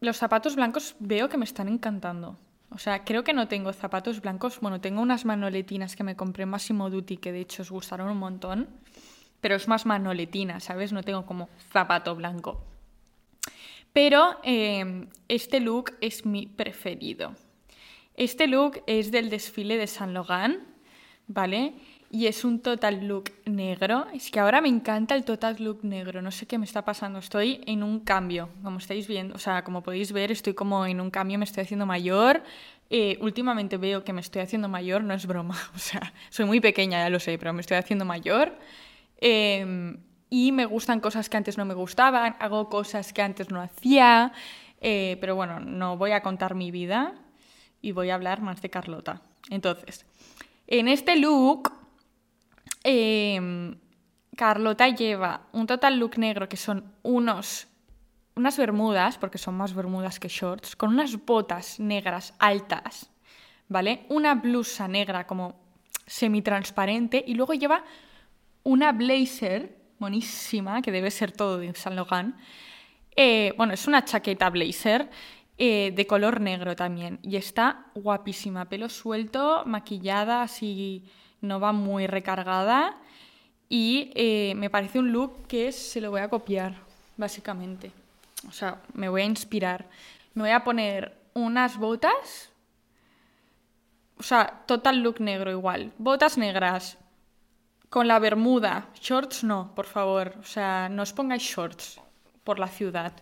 los 0.01 0.17
zapatos 0.17 0.55
blancos 0.55 0.95
veo 0.99 1.29
que 1.29 1.37
me 1.37 1.45
están 1.45 1.67
encantando. 1.67 2.37
O 2.71 2.77
sea, 2.79 3.03
creo 3.05 3.23
que 3.23 3.33
no 3.33 3.47
tengo 3.47 3.71
zapatos 3.71 4.19
blancos. 4.19 4.59
Bueno, 4.59 4.81
tengo 4.81 5.01
unas 5.01 5.25
manoletinas 5.25 5.95
que 5.95 6.03
me 6.03 6.15
compré 6.15 6.43
en 6.43 6.49
Massimo 6.49 6.89
que 6.89 7.31
de 7.31 7.39
hecho 7.39 7.61
os 7.61 7.71
gustaron 7.71 8.09
un 8.09 8.17
montón. 8.17 8.67
Pero 9.41 9.55
es 9.55 9.67
más 9.67 9.85
manoletina, 9.85 10.59
¿sabes? 10.59 10.91
No 10.91 11.03
tengo 11.03 11.25
como 11.25 11.49
zapato 11.71 12.15
blanco. 12.15 12.63
Pero 13.93 14.39
eh, 14.43 15.07
este 15.27 15.59
look 15.59 15.97
es 16.01 16.25
mi 16.25 16.47
preferido. 16.47 17.35
Este 18.15 18.47
look 18.47 18.83
es 18.87 19.11
del 19.11 19.29
desfile 19.29 19.77
de 19.77 19.87
San 19.87 20.13
Logan, 20.13 20.59
¿vale? 21.27 21.75
Y 22.13 22.27
es 22.27 22.43
un 22.43 22.59
total 22.59 23.07
look 23.07 23.31
negro. 23.45 24.05
Es 24.13 24.31
que 24.31 24.39
ahora 24.41 24.59
me 24.59 24.67
encanta 24.67 25.15
el 25.15 25.23
total 25.23 25.55
look 25.59 25.79
negro, 25.83 26.21
no 26.21 26.29
sé 26.29 26.45
qué 26.45 26.57
me 26.57 26.65
está 26.65 26.83
pasando, 26.83 27.19
estoy 27.19 27.61
en 27.65 27.83
un 27.83 28.01
cambio, 28.01 28.49
como 28.61 28.79
estáis 28.79 29.07
viendo, 29.07 29.33
o 29.35 29.39
sea, 29.39 29.63
como 29.63 29.81
podéis 29.81 30.11
ver, 30.11 30.29
estoy 30.29 30.53
como 30.53 30.85
en 30.85 30.99
un 30.99 31.09
cambio, 31.09 31.39
me 31.39 31.45
estoy 31.45 31.63
haciendo 31.63 31.85
mayor. 31.85 32.43
Eh, 32.89 33.17
últimamente 33.21 33.77
veo 33.77 34.03
que 34.03 34.11
me 34.11 34.19
estoy 34.19 34.41
haciendo 34.41 34.67
mayor, 34.67 35.05
no 35.05 35.13
es 35.13 35.25
broma, 35.25 35.57
o 35.75 35.79
sea, 35.79 36.13
soy 36.29 36.45
muy 36.45 36.59
pequeña, 36.59 37.01
ya 37.01 37.09
lo 37.09 37.19
sé, 37.21 37.37
pero 37.37 37.53
me 37.53 37.61
estoy 37.61 37.77
haciendo 37.77 38.03
mayor. 38.03 38.57
Em, 39.17 39.97
y 40.29 40.51
me 40.51 40.65
gustan 40.65 40.99
cosas 40.99 41.29
que 41.29 41.37
antes 41.37 41.57
no 41.57 41.63
me 41.63 41.73
gustaban, 41.73 42.35
hago 42.39 42.67
cosas 42.67 43.13
que 43.13 43.21
antes 43.21 43.51
no 43.51 43.61
hacía, 43.61 44.33
eh, 44.81 45.17
pero 45.21 45.35
bueno, 45.35 45.61
no 45.61 45.95
voy 45.95 46.11
a 46.11 46.21
contar 46.21 46.55
mi 46.55 46.71
vida 46.71 47.13
y 47.81 47.93
voy 47.93 48.09
a 48.09 48.15
hablar 48.15 48.41
más 48.41 48.61
de 48.61 48.69
Carlota. 48.69 49.21
Entonces, 49.49 50.05
en 50.67 50.89
este 50.89 51.15
look 51.15 51.80
Em, 52.83 53.75
Carlota 54.35 54.87
lleva 54.89 55.47
un 55.51 55.67
total 55.67 55.99
look 55.99 56.17
negro 56.17 56.49
que 56.49 56.57
son 56.57 56.91
unos, 57.03 57.67
unas 58.35 58.57
bermudas, 58.57 59.17
porque 59.17 59.37
son 59.37 59.55
más 59.55 59.73
bermudas 59.73 60.19
que 60.19 60.27
shorts, 60.27 60.75
con 60.75 60.89
unas 60.89 61.23
botas 61.25 61.79
negras 61.79 62.33
altas, 62.39 63.09
¿vale? 63.67 64.05
Una 64.09 64.35
blusa 64.35 64.87
negra 64.87 65.27
como 65.27 65.59
semitransparente 66.07 67.23
y 67.25 67.35
luego 67.35 67.53
lleva 67.53 67.83
una 68.63 68.91
blazer 68.91 69.77
monísima, 69.99 70.81
que 70.81 70.91
debe 70.91 71.11
ser 71.11 71.31
todo 71.31 71.59
de 71.59 71.73
San 71.75 71.95
Logan. 71.95 72.37
Eh, 73.15 73.53
bueno, 73.57 73.73
es 73.73 73.87
una 73.87 74.03
chaqueta 74.03 74.49
blazer 74.49 75.09
eh, 75.57 75.91
de 75.95 76.07
color 76.07 76.41
negro 76.41 76.75
también 76.75 77.19
y 77.21 77.35
está 77.35 77.85
guapísima, 77.93 78.67
pelo 78.67 78.89
suelto, 78.89 79.63
maquillada 79.65 80.41
así 80.41 81.05
no 81.41 81.59
va 81.59 81.71
muy 81.71 82.07
recargada 82.07 82.95
y 83.67 84.11
eh, 84.15 84.53
me 84.55 84.69
parece 84.69 84.99
un 84.99 85.11
look 85.11 85.47
que 85.47 85.71
se 85.71 86.01
lo 86.01 86.11
voy 86.11 86.21
a 86.21 86.29
copiar, 86.29 86.75
básicamente. 87.17 87.91
O 88.47 88.51
sea, 88.51 88.81
me 88.93 89.09
voy 89.09 89.21
a 89.21 89.25
inspirar. 89.25 89.87
Me 90.33 90.43
voy 90.43 90.51
a 90.51 90.63
poner 90.63 91.15
unas 91.33 91.77
botas, 91.77 92.51
o 94.17 94.23
sea, 94.23 94.63
total 94.65 95.01
look 95.01 95.19
negro 95.19 95.51
igual. 95.51 95.91
Botas 95.97 96.37
negras, 96.37 96.97
con 97.89 98.07
la 98.07 98.19
bermuda. 98.19 98.87
Shorts 98.99 99.43
no, 99.43 99.73
por 99.75 99.85
favor. 99.85 100.35
O 100.39 100.43
sea, 100.43 100.89
no 100.89 101.03
os 101.03 101.13
pongáis 101.13 101.43
shorts. 101.43 101.99
por 102.43 102.57
la 102.57 102.67
ciudad. 102.67 103.13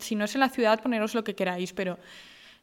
Si 0.00 0.14
no 0.14 0.24
es 0.24 0.34
en 0.34 0.40
la 0.40 0.48
ciudad, 0.48 0.80
poneros 0.82 1.14
lo 1.14 1.24
que 1.24 1.34
queráis, 1.34 1.72
pero 1.72 1.98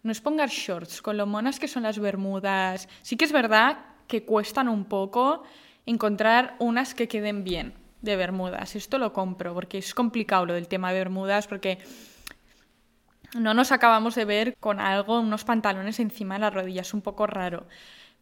no 0.03 0.11
es 0.11 0.21
pongar 0.21 0.49
shorts 0.49 1.01
con 1.01 1.17
lo 1.17 1.25
monas 1.25 1.59
que 1.59 1.67
son 1.67 1.83
las 1.83 1.99
bermudas. 1.99 2.89
Sí 3.01 3.15
que 3.15 3.25
es 3.25 3.31
verdad 3.31 3.77
que 4.07 4.23
cuestan 4.23 4.69
un 4.69 4.85
poco 4.85 5.43
encontrar 5.85 6.55
unas 6.59 6.93
que 6.93 7.07
queden 7.07 7.43
bien 7.43 7.73
de 8.01 8.15
bermudas. 8.15 8.75
Esto 8.75 8.97
lo 8.97 9.13
compro 9.13 9.53
porque 9.53 9.77
es 9.77 9.93
complicado 9.93 10.45
lo 10.45 10.53
del 10.53 10.67
tema 10.67 10.91
de 10.91 10.99
bermudas 10.99 11.47
porque 11.47 11.79
no 13.37 13.53
nos 13.53 13.71
acabamos 13.71 14.15
de 14.15 14.25
ver 14.25 14.55
con 14.59 14.79
algo, 14.79 15.19
unos 15.19 15.43
pantalones 15.43 15.99
encima 15.99 16.35
de 16.35 16.41
las 16.41 16.53
rodillas, 16.53 16.93
un 16.93 17.01
poco 17.01 17.27
raro. 17.27 17.67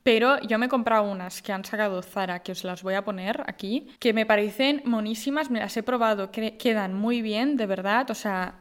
Pero 0.04 0.40
yo 0.42 0.60
me 0.60 0.68
he 0.68 0.70
comprado 0.70 1.04
unas 1.04 1.42
que 1.42 1.52
han 1.52 1.66
sacado 1.66 2.02
Zara, 2.04 2.44
que 2.44 2.52
os 2.52 2.64
las 2.64 2.84
voy 2.84 2.94
a 2.94 3.04
poner 3.04 3.44
aquí, 3.48 3.88
que 4.00 4.14
me 4.14 4.26
parecen 4.26 4.84
monísimas, 4.86 5.50
me 5.50 5.60
las 5.60 5.76
he 5.78 5.84
probado, 5.84 6.32
que 6.32 6.58
quedan 6.58 6.94
muy 6.94 7.24
bien, 7.24 7.58
de 7.58 7.66
verdad, 7.66 8.10
o 8.12 8.14
sea, 8.14 8.56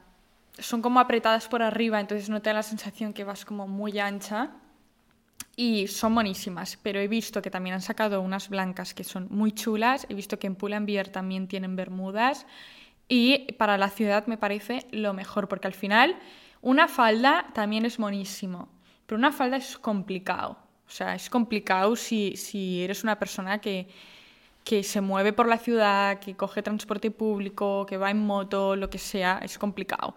son 0.59 0.81
como 0.81 1.01
apretadas 1.01 1.49
por 1.49 1.63
arriba, 1.63 2.01
entonces 2.01 2.31
no 2.31 2.41
te 2.41 2.49
da 2.51 2.55
la 2.55 2.63
sensación 2.63 3.13
que 3.13 3.25
vas 3.25 3.45
como 3.45 3.69
muy 3.69 3.99
ancha. 3.99 4.53
Y 5.57 5.87
son 5.87 6.13
monísimas, 6.13 6.79
pero 6.83 6.99
he 6.99 7.07
visto 7.07 7.41
que 7.41 7.51
también 7.51 7.75
han 7.75 7.83
sacado 7.83 8.21
unas 8.21 8.49
blancas 8.49 8.93
que 8.93 9.05
son 9.05 9.29
muy 9.31 9.53
chulas, 9.53 10.07
he 10.09 10.15
visto 10.15 10.39
que 10.39 10.49
en 10.49 10.57
Pull&Bear 10.57 11.09
también 11.09 11.47
tienen 11.47 11.77
bermudas 11.77 12.47
y 13.09 13.53
para 13.53 13.79
la 13.79 13.91
ciudad 13.91 14.27
me 14.27 14.37
parece 14.37 14.87
lo 14.91 15.13
mejor, 15.13 15.49
porque 15.49 15.69
al 15.69 15.75
final 15.75 16.17
una 16.61 16.89
falda 16.89 17.47
también 17.53 17.85
es 17.85 17.99
monísimo, 17.99 18.69
pero 19.07 19.19
una 19.19 19.33
falda 19.33 19.57
es 19.59 19.79
complicado. 19.79 20.59
O 20.87 20.91
sea, 20.91 21.15
es 21.15 21.31
complicado 21.31 21.97
si, 21.97 22.37
si 22.37 22.83
eres 22.83 23.03
una 23.05 23.19
persona 23.19 23.61
que, 23.61 23.89
que 24.65 24.83
se 24.83 25.01
mueve 25.01 25.33
por 25.33 25.47
la 25.47 25.59
ciudad, 25.59 26.19
que 26.19 26.35
coge 26.37 26.63
transporte 26.63 27.11
público, 27.11 27.87
que 27.87 27.97
va 27.97 28.11
en 28.11 28.25
moto, 28.25 28.77
lo 28.77 28.91
que 28.91 28.99
sea, 28.99 29.41
es 29.43 29.59
complicado. 29.59 30.17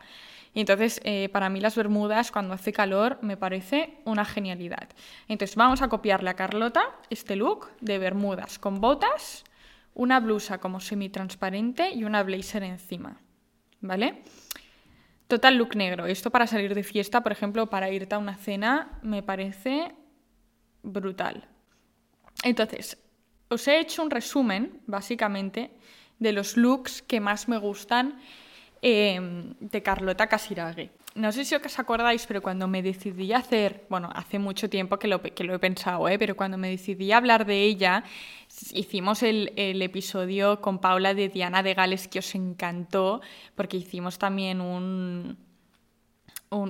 Y 0.57 0.61
entonces, 0.61 0.99
eh, 1.03 1.29
para 1.29 1.49
mí 1.49 1.61
las 1.61 1.75
bermudas, 1.75 2.31
cuando 2.31 2.55
hace 2.55 2.73
calor, 2.73 3.19
me 3.21 3.37
parece 3.37 3.99
una 4.05 4.25
genialidad. 4.25 4.89
Entonces, 5.27 5.55
vamos 5.55 5.83
a 5.83 5.87
copiarle 5.87 6.31
a 6.31 6.33
Carlota 6.33 6.81
este 7.11 7.35
look 7.35 7.69
de 7.79 7.99
bermudas 7.99 8.57
con 8.57 8.81
botas, 8.81 9.43
una 9.93 10.19
blusa 10.19 10.57
como 10.57 10.79
semi-transparente 10.79 11.91
y 11.91 12.05
una 12.05 12.23
blazer 12.23 12.63
encima. 12.63 13.21
¿Vale? 13.81 14.23
Total 15.27 15.55
look 15.55 15.75
negro. 15.75 16.07
Esto 16.07 16.31
para 16.31 16.47
salir 16.47 16.73
de 16.73 16.81
fiesta, 16.81 17.21
por 17.21 17.33
ejemplo, 17.33 17.69
para 17.69 17.91
irte 17.91 18.15
a 18.15 18.17
una 18.17 18.35
cena, 18.35 18.97
me 19.03 19.21
parece 19.21 19.93
brutal. 20.81 21.47
Entonces, 22.41 22.97
os 23.47 23.67
he 23.67 23.79
hecho 23.79 24.01
un 24.01 24.09
resumen, 24.09 24.81
básicamente, 24.87 25.69
de 26.17 26.31
los 26.31 26.57
looks 26.57 27.03
que 27.03 27.19
más 27.19 27.47
me 27.47 27.59
gustan 27.59 28.17
em, 28.81 29.53
de 29.59 29.81
Carlota 29.81 30.27
Casiraghi. 30.27 30.89
No 31.15 31.31
sé 31.31 31.45
si 31.45 31.55
os 31.55 31.79
acordáis, 31.79 32.27
pero 32.27 32.43
cuando 32.43 32.67
me 32.67 32.83
decidí 32.83 33.33
a 33.33 33.39
hacer, 33.39 33.85
bueno, 33.89 34.09
hace 34.13 34.37
mucho 34.37 34.69
tiempo 34.69 34.99
que 34.99 35.07
lo, 35.07 35.21
que 35.21 35.43
lo 35.43 35.55
he 35.55 35.59
pensado, 35.59 36.07
¿eh? 36.07 36.19
pero 36.19 36.35
cuando 36.35 36.59
me 36.59 36.69
decidí 36.69 37.11
a 37.11 37.17
hablar 37.17 37.47
de 37.47 37.63
ella, 37.63 38.03
hicimos 38.71 39.23
el, 39.23 39.51
el, 39.55 39.81
episodio 39.81 40.61
con 40.61 40.77
Paula 40.77 41.15
de 41.15 41.29
Diana 41.29 41.63
de 41.63 41.73
Gales 41.73 42.07
que 42.07 42.19
os 42.19 42.35
encantó, 42.35 43.21
porque 43.55 43.77
hicimos 43.77 44.19
también 44.19 44.61
un, 44.61 45.37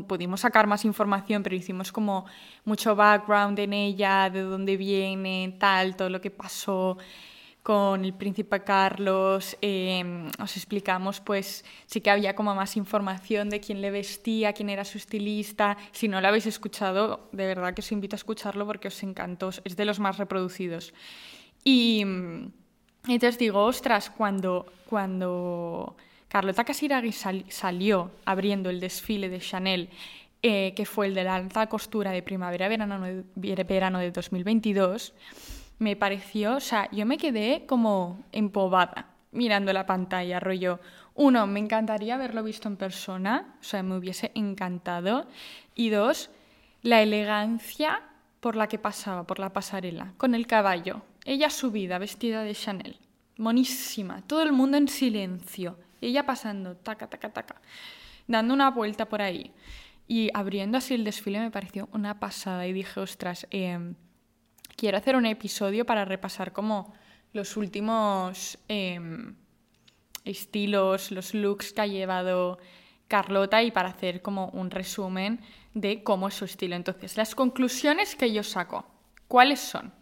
pudimos 0.08 0.42
sacar 0.42 0.68
más 0.68 0.86
información, 0.86 1.44
pero 1.44 1.56
hicimos 1.56 1.92
como 1.92 2.26
mucho 2.66 2.96
background 2.96 3.60
en 3.60 3.74
ella, 3.74 4.30
de 4.30 4.42
dónde 4.42 4.78
viene, 4.78 5.56
tal, 5.60 5.96
todo 5.96 6.10
lo 6.10 6.22
que 6.22 6.32
pasó 6.32 6.98
con 7.68 8.06
el 8.06 8.14
príncipe 8.14 8.64
Carlos, 8.64 9.58
em, 9.60 10.32
os 10.40 10.56
explicamos 10.56 11.20
pues 11.20 11.66
sí 11.86 12.00
que 12.00 12.10
había 12.10 12.34
como 12.34 12.56
más 12.56 12.78
información 12.78 13.50
de 13.50 13.60
quién 13.60 13.82
le 13.82 13.92
vestía, 13.92 14.54
quién 14.54 14.70
era 14.70 14.86
su 14.86 14.98
estilista. 14.98 15.76
Si 15.92 16.08
no 16.08 16.22
lo 16.22 16.30
habéis 16.30 16.46
escuchado, 16.46 17.28
de 17.34 17.46
verdad 17.46 17.74
que 17.74 17.82
os 17.82 17.92
invito 17.92 18.16
a 18.16 18.24
escucharlo 18.24 18.66
porque 18.66 18.88
os 18.88 19.04
encantó, 19.04 19.50
es 19.66 19.76
de 19.76 19.84
los 19.84 20.00
más 20.00 20.18
reproducidos. 20.18 20.94
Y 21.66 22.04
entonces 23.06 23.38
digo, 23.38 23.62
ostras, 23.66 24.12
cuando, 24.12 24.66
cuando 24.90 25.98
Carlota 26.30 26.64
Casiraghi 26.64 27.12
salió 27.12 28.12
abriendo 28.24 28.70
el 28.70 28.80
desfile 28.80 29.28
de 29.28 29.42
Chanel, 29.42 29.90
eh, 30.42 30.72
que 30.74 30.86
fue 30.86 31.08
el 31.08 31.16
de 31.16 31.26
la 31.26 31.36
alta 31.36 31.68
costura 31.68 32.12
de 32.12 32.24
primavera-verano 32.24 33.26
verano 33.36 34.00
de 34.00 34.12
2022, 34.12 35.14
me 35.80 35.96
pareció, 35.96 36.56
o 36.56 36.60
sea, 36.60 36.90
yo 36.92 37.06
me 37.06 37.18
quedé 37.18 37.66
como 37.66 38.24
empobada 38.32 39.08
mirando 39.32 39.74
la 39.74 39.86
pantalla, 39.86 40.40
rollo, 40.40 40.80
uno, 41.14 41.48
me 41.48 41.60
encantaría 41.60 42.16
haberlo 42.16 42.44
visto 42.44 42.68
en 42.68 42.78
persona, 42.78 43.56
o 43.60 43.64
sea, 43.64 43.84
me 43.84 43.98
hubiese 43.98 44.32
encantado, 44.36 45.28
y 45.76 45.90
dos, 45.90 46.30
la 46.82 47.02
elegancia 47.02 48.02
por 48.40 48.56
la 48.56 48.68
que 48.68 48.80
pasaba, 48.80 49.26
por 49.26 49.40
la 49.40 49.54
pasarela, 49.54 50.14
con 50.18 50.36
el 50.36 50.48
caballo, 50.48 51.02
ella 51.26 51.50
subida, 51.50 51.98
vestida 51.98 52.44
de 52.44 52.56
Chanel, 52.56 53.00
monísima, 53.38 54.22
todo 54.26 54.42
el 54.44 54.54
mundo 54.54 54.78
en 54.78 54.88
silencio, 54.88 55.78
ella 56.02 56.26
pasando, 56.26 56.76
taca, 56.76 57.08
taca, 57.08 57.34
taca, 57.34 57.62
dando 58.28 58.54
una 58.54 58.72
vuelta 58.72 59.08
por 59.08 59.22
ahí. 59.22 59.52
Y 60.08 60.30
abriendo 60.34 60.78
así 60.78 60.94
el 60.94 61.04
desfile 61.04 61.40
me 61.40 61.52
pareció 61.52 61.90
una 61.92 62.20
pasada 62.20 62.66
y 62.66 62.72
dije, 62.72 63.00
ostras, 63.00 63.46
em, 63.50 63.96
quiero 64.76 64.98
hacer 64.98 65.16
un 65.16 65.26
episodio 65.26 65.86
para 65.86 66.06
repasar 66.06 66.52
como 66.54 66.94
los 67.34 67.58
últimos 67.58 68.58
em, 68.68 69.36
estilos, 70.26 71.12
los 71.12 71.34
looks 71.34 71.74
que 71.74 71.82
ha 71.82 71.88
llevado 71.88 72.60
Carlota 73.08 73.64
y 73.64 73.72
para 73.72 73.90
hacer 73.90 74.22
como 74.22 74.50
un 74.50 74.70
resumen 74.72 75.42
de 75.74 76.04
cómo 76.04 76.28
es 76.28 76.34
su 76.34 76.46
estilo. 76.46 76.76
Entonces, 76.76 77.18
las 77.18 77.36
conclusiones 77.36 78.16
que 78.16 78.32
yo 78.32 78.44
saco, 78.44 78.86
¿cuáles 79.28 79.60
son? 79.60 79.94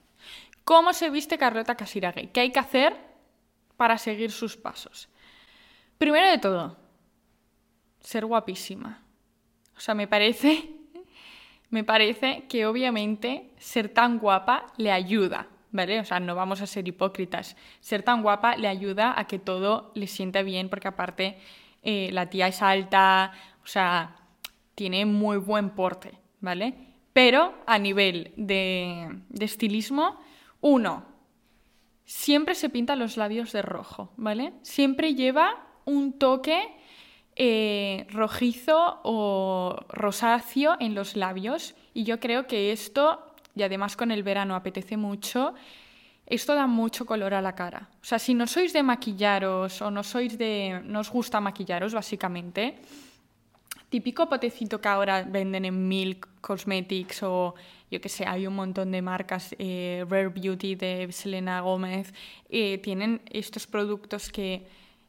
¿Cómo 0.63 0.93
se 0.93 1.09
viste 1.09 1.37
Carlota 1.37 1.75
Casiraghi? 1.75 2.27
¿Qué 2.27 2.39
hay 2.39 2.51
que 2.51 2.59
hacer 2.59 2.95
para 3.77 3.97
seguir 3.97 4.31
sus 4.31 4.57
pasos? 4.57 5.09
Primero 5.97 6.27
de 6.27 6.39
todo, 6.39 6.77
ser 7.99 8.25
guapísima. 8.25 9.03
O 9.77 9.79
sea, 9.79 9.93
me 9.93 10.07
parece, 10.07 10.74
me 11.69 11.83
parece 11.83 12.45
que 12.47 12.65
obviamente 12.65 13.49
ser 13.57 13.89
tan 13.89 14.19
guapa 14.19 14.67
le 14.77 14.91
ayuda, 14.91 15.47
¿vale? 15.71 15.99
O 15.99 16.05
sea, 16.05 16.19
no 16.19 16.35
vamos 16.35 16.61
a 16.61 16.67
ser 16.67 16.87
hipócritas. 16.87 17.55
Ser 17.79 18.03
tan 18.03 18.21
guapa 18.21 18.55
le 18.55 18.67
ayuda 18.67 19.13
a 19.17 19.27
que 19.27 19.39
todo 19.39 19.91
le 19.95 20.07
sienta 20.07 20.41
bien, 20.41 20.69
porque 20.69 20.87
aparte 20.87 21.37
eh, 21.83 22.09
la 22.11 22.29
tía 22.29 22.47
es 22.47 22.61
alta, 22.61 23.31
o 23.63 23.67
sea, 23.67 24.15
tiene 24.75 25.05
muy 25.05 25.37
buen 25.37 25.71
porte, 25.71 26.13
¿vale? 26.41 26.73
Pero 27.13 27.53
a 27.65 27.77
nivel 27.79 28.33
de, 28.35 29.07
de 29.29 29.45
estilismo, 29.45 30.19
uno, 30.61 31.05
siempre 32.05 32.55
se 32.55 32.69
pinta 32.69 32.95
los 32.95 33.17
labios 33.17 33.51
de 33.51 33.61
rojo, 33.61 34.11
¿vale? 34.17 34.53
Siempre 34.61 35.15
lleva 35.15 35.65
un 35.85 36.13
toque 36.13 36.75
eh, 37.35 38.07
rojizo 38.11 38.99
o 39.03 39.75
rosáceo 39.89 40.77
en 40.79 40.95
los 40.95 41.15
labios 41.15 41.75
y 41.93 42.03
yo 42.03 42.19
creo 42.19 42.47
que 42.47 42.71
esto, 42.71 43.21
y 43.55 43.63
además 43.63 43.95
con 43.97 44.11
el 44.11 44.23
verano 44.23 44.55
apetece 44.55 44.97
mucho, 44.97 45.53
esto 46.25 46.55
da 46.55 46.65
mucho 46.65 47.05
color 47.05 47.33
a 47.33 47.41
la 47.41 47.53
cara. 47.53 47.89
O 48.01 48.05
sea, 48.05 48.19
si 48.19 48.33
no 48.33 48.47
sois 48.47 48.73
de 48.73 48.83
maquillaros 48.83 49.81
o 49.81 49.91
no 49.91 50.03
sois 50.03 50.37
de. 50.37 50.81
no 50.83 50.99
os 51.01 51.11
gusta 51.11 51.39
maquillaros, 51.39 51.93
básicamente, 51.93 52.79
típico 53.89 54.27
potecito 54.27 54.81
que 54.81 54.87
ahora 54.87 55.23
venden 55.23 55.65
en 55.65 55.87
Milk 55.87 56.27
Cosmetics 56.41 57.21
o 57.23 57.53
yo 57.91 58.01
que 58.01 58.09
sé, 58.09 58.25
hay 58.25 58.47
un 58.47 58.55
montón 58.55 58.91
de 58.91 59.01
marcas, 59.01 59.55
eh, 59.59 60.03
Rare 60.09 60.29
Beauty 60.29 60.75
de 60.75 61.11
Selena 61.11 61.61
Gómez, 61.61 62.13
eh, 62.49 62.79
tienen 62.79 63.21
estos 63.29 63.67
productos 63.67 64.31
que 64.31 64.65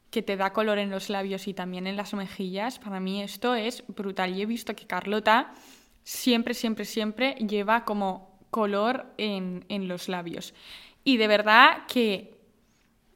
que 0.09 0.21
te 0.21 0.37
da 0.37 0.53
color 0.53 0.77
en 0.77 0.89
los 0.89 1.09
labios 1.09 1.47
y 1.47 1.53
también 1.53 1.87
en 1.87 1.97
las 1.97 2.13
mejillas, 2.13 2.79
para 2.79 2.99
mí 2.99 3.21
esto 3.21 3.55
es 3.55 3.83
brutal. 3.87 4.35
Y 4.35 4.41
he 4.41 4.45
visto 4.45 4.75
que 4.75 4.87
Carlota 4.87 5.51
siempre, 6.03 6.53
siempre, 6.53 6.85
siempre 6.85 7.35
lleva 7.35 7.83
como 7.83 8.39
color 8.49 9.07
en, 9.17 9.65
en 9.69 9.87
los 9.87 10.07
labios. 10.07 10.53
Y 11.03 11.17
de 11.17 11.27
verdad 11.27 11.85
que 11.87 12.37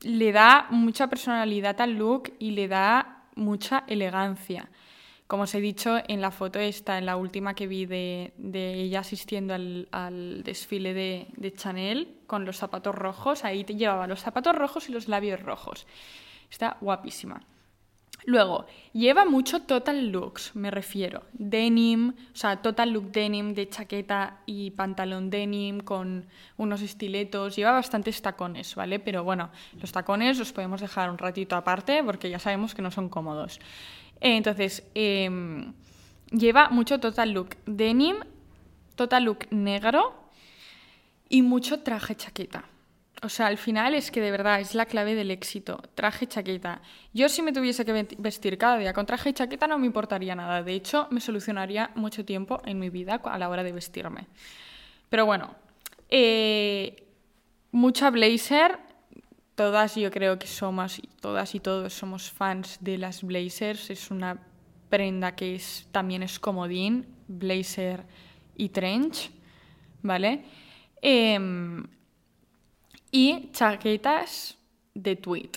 le 0.01 0.31
da 0.31 0.67
mucha 0.69 1.07
personalidad 1.07 1.79
al 1.79 1.93
look 1.93 2.33
y 2.39 2.51
le 2.51 2.67
da 2.67 3.25
mucha 3.35 3.83
elegancia. 3.87 4.69
Como 5.27 5.43
os 5.43 5.55
he 5.55 5.61
dicho 5.61 5.97
en 6.07 6.19
la 6.19 6.31
foto 6.31 6.59
esta, 6.59 6.97
en 6.97 7.05
la 7.05 7.15
última 7.15 7.53
que 7.53 7.67
vi 7.67 7.85
de, 7.85 8.33
de 8.37 8.73
ella 8.73 8.99
asistiendo 8.99 9.53
al, 9.53 9.87
al 9.91 10.43
desfile 10.43 10.93
de, 10.93 11.27
de, 11.37 11.53
Chanel 11.53 12.17
con 12.27 12.43
los 12.43 12.57
zapatos 12.57 12.93
rojos, 12.93 13.45
ahí 13.45 13.63
te 13.63 13.75
llevaba 13.75 14.07
los 14.07 14.19
zapatos 14.19 14.53
rojos 14.55 14.89
y 14.89 14.91
los 14.91 15.07
labios 15.07 15.41
rojos. 15.41 15.87
Está 16.51 16.77
guapísima. 16.81 17.41
Luego, 18.25 18.67
lleva 18.93 19.25
mucho 19.25 19.63
total 19.63 20.11
looks, 20.11 20.55
me 20.55 20.69
refiero. 20.69 21.23
Denim, 21.33 22.09
o 22.09 22.35
sea, 22.35 22.61
total 22.61 22.91
look 22.91 23.11
denim 23.11 23.55
de 23.55 23.67
chaqueta 23.67 24.41
y 24.45 24.71
pantalón 24.71 25.31
denim 25.31 25.79
con 25.79 26.27
unos 26.57 26.81
estiletos. 26.81 27.55
Lleva 27.55 27.71
bastantes 27.71 28.21
tacones, 28.21 28.75
¿vale? 28.75 28.99
Pero 28.99 29.23
bueno, 29.23 29.49
los 29.79 29.91
tacones 29.91 30.37
los 30.37 30.51
podemos 30.51 30.81
dejar 30.81 31.09
un 31.09 31.17
ratito 31.17 31.55
aparte 31.55 32.03
porque 32.03 32.29
ya 32.29 32.37
sabemos 32.37 32.75
que 32.75 32.83
no 32.83 32.91
son 32.91 33.09
cómodos. 33.09 33.59
Entonces, 34.19 34.83
em, 34.93 35.73
lleva 36.29 36.69
mucho 36.69 36.99
total 36.99 37.31
look 37.31 37.57
denim, 37.65 38.17
total 38.95 39.23
look 39.23 39.47
negro 39.49 40.13
y 41.27 41.41
mucho 41.41 41.79
traje 41.79 42.15
chaqueta. 42.15 42.65
O 43.23 43.29
sea, 43.29 43.47
al 43.47 43.57
final 43.57 43.93
es 43.93 44.09
que 44.09 44.19
de 44.19 44.31
verdad 44.31 44.59
es 44.59 44.73
la 44.73 44.87
clave 44.87 45.13
del 45.13 45.29
éxito. 45.29 45.79
Traje 45.93 46.25
chaqueta. 46.25 46.81
Yo 47.13 47.29
si 47.29 47.43
me 47.43 47.53
tuviese 47.53 47.85
que 47.85 48.07
vestir 48.17 48.57
cada 48.57 48.77
día 48.77 48.93
con 48.93 49.05
traje 49.05 49.29
y 49.29 49.33
chaqueta 49.33 49.67
no 49.67 49.77
me 49.77 49.85
importaría 49.85 50.33
nada. 50.33 50.63
De 50.63 50.73
hecho, 50.73 51.07
me 51.11 51.21
solucionaría 51.21 51.91
mucho 51.93 52.25
tiempo 52.25 52.61
en 52.65 52.79
mi 52.79 52.89
vida 52.89 53.21
a 53.23 53.37
la 53.37 53.49
hora 53.49 53.63
de 53.63 53.73
vestirme. 53.73 54.27
Pero 55.09 55.27
bueno, 55.27 55.53
eh, 56.09 57.05
mucha 57.71 58.09
blazer. 58.09 58.79
Todas 59.53 59.95
yo 59.95 60.09
creo 60.09 60.39
que 60.39 60.47
somos, 60.47 60.99
todas 61.19 61.53
y 61.53 61.59
todos 61.59 61.93
somos 61.93 62.31
fans 62.31 62.79
de 62.81 62.97
las 62.97 63.21
blazers. 63.21 63.91
Es 63.91 64.09
una 64.09 64.39
prenda 64.89 65.35
que 65.35 65.61
también 65.91 66.23
es 66.23 66.39
comodín, 66.39 67.05
blazer 67.27 68.03
y 68.55 68.69
trench, 68.69 69.31
¿vale? 70.01 70.43
Em, 71.01 71.83
y 73.11 73.49
chaquetas 73.51 74.57
de 74.93 75.15
tweet. 75.15 75.51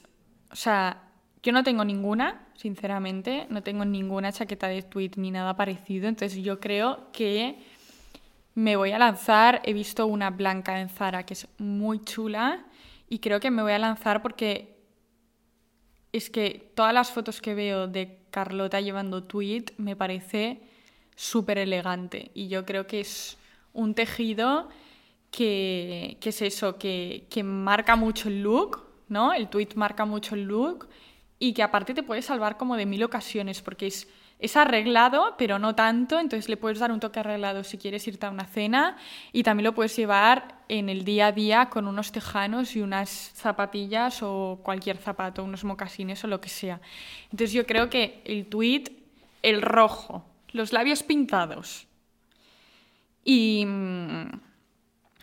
O 0.51 0.57
sea, 0.57 1.03
yo 1.43 1.53
no 1.53 1.62
tengo 1.62 1.85
ninguna, 1.85 2.49
sinceramente, 2.55 3.47
no 3.51 3.62
tengo 3.62 3.85
ninguna 3.85 4.33
chaqueta 4.33 4.69
de 4.69 4.83
tweet 4.83 5.12
ni 5.17 5.31
nada 5.31 5.57
parecido, 5.57 6.09
entonces 6.09 6.43
yo 6.43 6.61
creo 6.61 7.11
que 7.12 7.59
me 8.55 8.77
voy 8.77 8.93
a 8.93 8.99
lanzar, 8.99 9.61
he 9.64 9.73
visto 9.73 10.07
una 10.07 10.31
blanca 10.31 10.81
en 10.81 10.88
Zara 10.88 11.27
que 11.27 11.35
es 11.35 11.49
muy 11.59 12.01
chula 12.05 12.64
y 13.09 13.19
creo 13.19 13.40
que 13.40 13.51
me 13.51 13.62
voy 13.62 13.73
a 13.73 13.79
lanzar 13.79 14.23
porque 14.23 14.77
es 16.12 16.31
que 16.31 16.73
todas 16.75 16.95
las 16.95 17.11
fotos 17.11 17.40
que 17.40 17.55
veo 17.55 17.88
de 17.88 18.21
Carlota 18.31 18.81
llevando 18.81 19.25
tweet 19.25 19.67
me 19.77 19.97
parece 19.97 20.62
súper 21.17 21.59
elegante 21.59 22.31
y 22.35 22.49
yo 22.49 22.64
creo 22.64 22.87
que 22.87 23.01
es 23.01 23.37
un 23.73 23.95
tejido 23.95 24.69
que, 25.35 26.16
es 26.23 26.42
eso, 26.42 26.79
que, 26.79 27.42
marca 27.44 27.97
mucho 27.97 28.29
el 28.29 28.42
look, 28.42 28.85
¿no? 29.09 29.33
El 29.33 29.49
tweet 29.49 29.70
marca 29.75 30.05
mucho 30.05 30.37
el 30.37 30.44
look 30.44 30.88
y 31.40 31.53
que 31.53 31.62
aparte 31.62 31.92
te 31.92 32.05
puede 32.05 32.23
salvar 32.23 32.57
como 32.57 32.77
de 32.77 32.87
mil 32.87 33.03
ocasiones 33.03 33.61
porque 33.61 33.88
es, 33.88 34.09
es 34.38 34.57
arreglado, 34.57 35.35
pero 35.37 35.59
no 35.59 35.75
tanto, 35.75 36.20
entonces 36.20 36.49
le 36.49 36.57
puedes 36.57 36.79
dar 36.79 36.92
un 36.92 37.01
toque 37.01 37.18
arreglado 37.18 37.64
si 37.64 37.79
quieres 37.79 38.07
irte 38.07 38.27
a 38.27 38.31
una 38.31 38.47
cena 38.47 38.97
y 39.33 39.42
también 39.42 39.64
lo 39.64 39.75
puedes 39.75 39.97
llevar 39.97 40.61
en 40.68 40.88
el 40.88 41.05
día 41.05 41.27
a 41.27 41.33
día 41.33 41.68
con 41.68 41.88
unos 41.88 42.12
tejanos 42.12 42.77
y 42.77 42.81
unas 42.81 43.11
zapatillas 43.35 44.23
o 44.23 44.61
cualquier 44.62 44.99
zapato, 44.99 45.42
unos 45.42 45.64
mocasines 45.64 46.23
o 46.23 46.29
lo 46.29 46.40
que 46.40 46.49
sea. 46.49 46.81
Entonces 47.25 47.53
yo 47.53 47.66
creo 47.66 47.90
que 47.90 48.23
el 48.25 48.47
tweet, 48.47 48.85
el 49.42 49.62
rojo, 49.62 50.25
los 50.53 50.73
labios 50.73 51.03
pintados 51.03 51.88
y 53.25 53.64
mm, 53.66 54.43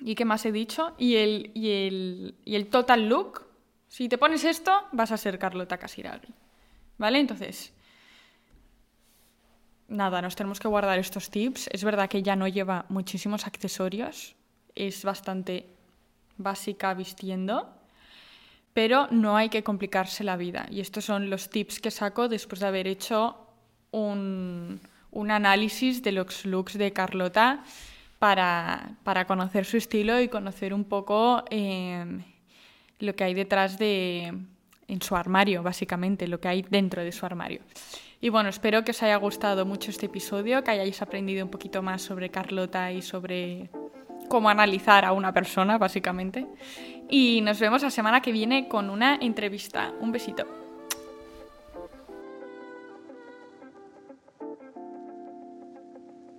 ¿Y 0.03 0.15
qué 0.15 0.25
más 0.25 0.45
he 0.45 0.51
dicho? 0.51 0.93
Y 0.97 1.15
el, 1.15 1.51
y 1.53 2.55
el, 2.55 2.67
total 2.67 3.07
look. 3.07 3.45
Si 3.87 4.09
te 4.09 4.17
pones 4.17 4.43
esto, 4.43 4.71
vas 4.91 5.11
a 5.11 5.17
ser 5.17 5.37
Carlota 5.37 5.77
Casiraghi. 5.77 6.33
¿Vale? 6.97 7.19
Entonces, 7.19 7.73
nada, 9.87 10.21
nos 10.21 10.35
tenemos 10.35 10.59
que 10.59 10.67
guardar 10.67 10.97
estos 10.97 11.29
tips. 11.29 11.69
Es 11.71 11.83
verdad 11.83 12.09
que 12.09 12.23
ya 12.23 12.35
no 12.35 12.47
lleva 12.47 12.85
muchísimos 12.89 13.45
accesorios. 13.45 14.35
Es 14.73 15.03
bastante 15.03 15.67
básica 16.37 16.93
vistiendo. 16.93 17.69
Pero 18.73 19.07
no 19.11 19.35
hay 19.35 19.49
que 19.49 19.63
complicarse 19.63 20.23
la 20.23 20.37
vida. 20.37 20.65
Y 20.71 20.79
estos 20.79 21.05
son 21.05 21.29
los 21.29 21.49
tips 21.49 21.79
que 21.79 21.91
saco 21.91 22.27
después 22.27 22.61
de 22.61 22.67
haber 22.67 22.87
hecho 22.87 23.37
un, 23.91 24.79
un 25.11 25.31
análisis 25.31 26.01
de 26.01 26.13
los 26.13 26.45
looks 26.45 26.77
de 26.77 26.93
Carlota 26.93 27.63
para, 28.21 29.25
conocer 29.25 29.65
su 29.65 29.77
estilo 29.77 30.21
y 30.21 30.27
conocer 30.27 30.75
un 30.75 30.83
poco 30.83 31.43
em, 31.49 32.21
lo 32.99 33.15
que 33.15 33.23
hay 33.23 33.33
detrás 33.33 33.79
de, 33.79 34.31
en 34.87 35.01
su 35.01 35.15
armario, 35.15 35.63
básicamente, 35.63 36.27
lo 36.27 36.39
que 36.39 36.47
hay 36.47 36.61
dentro 36.61 37.03
de 37.03 37.11
su 37.11 37.25
armario. 37.25 37.61
Y 38.21 38.29
bueno, 38.29 38.49
espero 38.49 38.83
que 38.83 38.91
os 38.91 39.01
haya 39.01 39.15
gustado 39.15 39.65
mucho 39.65 39.89
este 39.89 40.05
episodio, 40.05 40.63
que 40.63 40.69
hayáis 40.69 41.01
aprendido 41.01 41.43
un 41.43 41.49
poquito 41.49 41.81
más 41.81 42.03
sobre 42.03 42.29
Carlota 42.29 42.91
y 42.91 43.01
sobre 43.01 43.71
cómo 44.29 44.49
analizar 44.49 45.03
a 45.03 45.13
una 45.13 45.33
persona, 45.33 45.79
básicamente. 45.79 46.45
Y 47.09 47.41
nos 47.41 47.59
vemos 47.59 47.81
la 47.81 47.89
semana 47.89 48.21
que 48.21 48.31
viene 48.31 48.67
con 48.67 48.91
una 48.91 49.17
entrevista. 49.19 49.93
Un 49.99 50.11
besito. 50.11 50.60